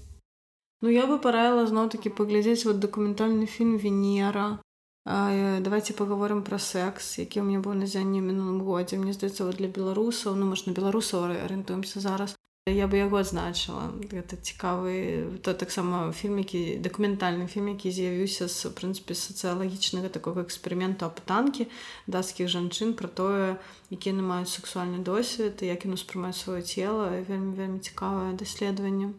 Ну 0.83 0.91
я 0.91 1.07
бы 1.07 1.17
параіла 1.23 1.63
зноў-такі 1.71 2.11
паглядзець 2.19 2.67
вот 2.67 2.83
дакументальны 2.83 3.47
фільм 3.47 3.79
Венера. 3.79 4.59
А, 5.07 5.61
давайте 5.61 5.95
паговорым 5.95 6.43
пра 6.43 6.59
секс, 6.59 7.19
які 7.23 7.39
ў 7.39 7.47
мне 7.47 7.59
быў 7.63 7.79
на 7.79 7.87
зянні 7.87 8.19
мінулым 8.19 8.67
годзе. 8.67 8.99
Мне 8.99 9.15
здаецца 9.15 9.47
вот 9.47 9.63
для 9.63 9.71
беларусаў, 9.71 10.35
ну 10.35 10.51
можна 10.51 10.75
беларусаў 10.75 11.31
арыентуемся 11.39 12.03
зараз. 12.03 12.35
Я 12.67 12.91
бы 12.91 12.99
яго 12.99 13.23
адзначыла. 13.23 13.95
Гэта 14.11 14.39
цікавы 14.39 15.39
то 15.43 15.55
таксама 15.55 16.11
фільм, 16.11 16.43
які 16.43 16.79
дакументальны 16.83 17.47
фільм, 17.47 17.75
які 17.79 17.91
з'явіўся 17.91 18.47
з 18.51 18.75
прынцыпе 18.75 19.15
сацыялагічнага 19.15 20.11
такога 20.11 20.43
эксперыменту 20.43 21.07
аб 21.07 21.19
танкі 21.27 21.71
дацкіх 22.07 22.51
жанчын 22.51 22.95
пра 22.99 23.07
тое, 23.07 23.59
якія 23.91 24.15
яны 24.15 24.27
маюць 24.27 24.55
сексуальны 24.55 25.03
досвед 25.03 25.63
і 25.63 25.75
як 25.75 25.87
яны 25.87 25.95
успрымаюць 25.95 26.39
сваё 26.39 26.63
цела, 26.63 27.11
вельмі 27.27 27.55
вельмі 27.59 27.79
цікавае 27.79 28.35
даследаванне. 28.35 29.15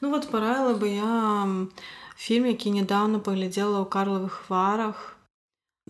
Ну 0.00 0.10
вот 0.10 0.30
параіла 0.30 0.78
бы 0.78 0.86
я 0.94 1.42
фільм, 2.14 2.46
які 2.46 2.70
нядаўна 2.70 3.18
паглядзела 3.18 3.82
ў 3.82 3.86
карлавых 3.90 4.46
хварах 4.46 5.18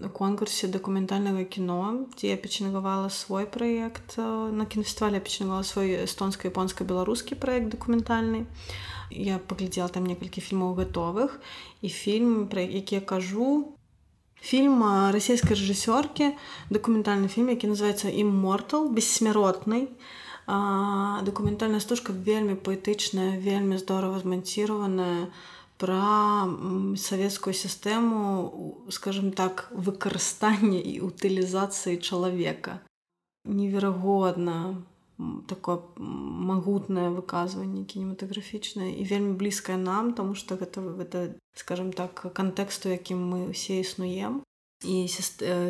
на 0.00 0.08
конкурсе 0.08 0.64
дакументальнага 0.72 1.44
кіно, 1.44 2.08
дзе 2.16 2.32
я 2.32 2.36
печанагавала 2.40 3.12
свой 3.12 3.44
праект 3.44 4.16
на 4.16 4.64
кінафестывале 4.64 5.20
печанагала 5.20 5.60
свой 5.60 6.08
эстонска-японска-беларускі 6.08 7.36
праект 7.36 7.68
дакументальны. 7.68 8.46
Я 9.12 9.36
паглядзела 9.36 9.92
там 9.92 10.08
некалькі 10.08 10.40
фільмаў 10.40 10.72
гатовых 10.80 11.36
і 11.84 11.88
фільм, 11.92 12.48
пра 12.48 12.64
які 12.64 12.94
я 12.94 13.04
кажу, 13.04 13.76
фільм 14.40 14.80
расійскай 15.12 15.52
рэжысёркі, 15.52 16.32
дакументальны 16.72 17.28
фільм, 17.28 17.52
які 17.52 17.76
называецца 17.76 18.08
іммортал 18.08 18.88
бессмяротнай 18.88 19.92
дакументальная 20.48 21.80
стужка 21.80 22.12
вельмі 22.12 22.56
паэтычная 22.56 23.36
вельмі 23.36 23.76
здорово 23.76 24.18
зманціраваная 24.24 25.28
пра 25.76 26.48
савецкую 26.96 27.52
сістэму 27.52 28.88
скажем 28.88 29.30
так 29.32 29.68
выкарыстання 29.70 30.80
і 30.80 31.04
утылізацыі 31.04 32.00
чалавека 32.00 32.80
неверагодна 33.44 34.80
такое 35.52 35.84
магутнае 35.98 37.12
выказванне 37.12 37.84
кінематаграфічнае 37.84 38.96
і 38.96 39.04
вельмі 39.04 39.36
блізкае 39.36 39.76
нам 39.76 40.14
тому 40.14 40.34
что 40.34 40.56
гэта 40.56 40.80
гэта 40.80 41.36
скажем 41.54 41.92
так 41.92 42.24
кантэксту 42.32 42.88
якім 42.88 43.20
мы 43.20 43.52
ўсе 43.52 43.84
існуем 43.84 44.40
і 44.84 45.08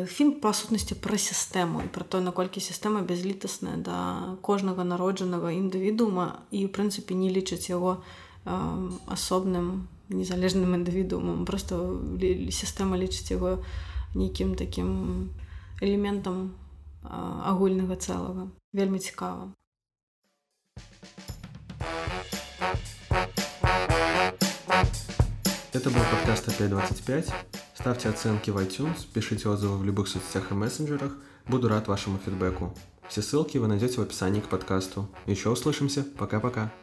фільм 0.05 0.31
па 0.37 0.53
сутнасці 0.53 0.93
пра 1.01 1.17
сістэму 1.17 1.81
і 1.81 1.89
пра 1.89 2.05
то 2.05 2.21
наколькі 2.21 2.61
сістэма 2.61 3.01
бязлітасная 3.01 3.81
да 3.81 4.37
кожнага 4.45 4.85
народжанага 4.85 5.49
індывідуума 5.49 6.45
і 6.53 6.65
у 6.65 6.69
прынцыпе 6.69 7.17
не 7.17 7.33
лічаць 7.33 7.73
яго 7.73 8.05
э, 8.45 8.53
асобным 9.09 9.89
незалежным 10.13 10.77
індывідуумам 10.77 11.45
просто 11.49 11.97
сістэма 12.53 13.01
лічыць 13.01 13.33
яго 13.33 13.65
нейкім 14.13 14.53
такім 14.53 15.33
элементам 15.81 16.53
э, 17.01 17.09
агульнага 17.49 17.97
цэлага 17.97 18.53
вельмі 18.73 18.99
цікава 18.99 19.49
Это 25.71 25.89
был 25.91 26.01
подкаст 26.11 26.47
«Опять-25». 26.49 27.68
Ставьте 27.79 28.09
оценки 28.09 28.51
в 28.51 28.57
iTunes, 28.57 29.07
пишите 29.13 29.47
отзывы 29.47 29.77
в 29.77 29.85
любых 29.85 30.09
соцсетях 30.09 30.51
и 30.51 30.53
мессенджерах. 30.53 31.13
Буду 31.47 31.69
рад 31.69 31.87
вашему 31.87 32.17
фидбэку. 32.17 32.75
Все 33.07 33.21
ссылки 33.21 33.57
вы 33.57 33.67
найдете 33.67 34.01
в 34.01 34.03
описании 34.03 34.41
к 34.41 34.49
подкасту. 34.49 35.07
Еще 35.27 35.49
услышимся. 35.49 36.03
Пока-пока. 36.17 36.73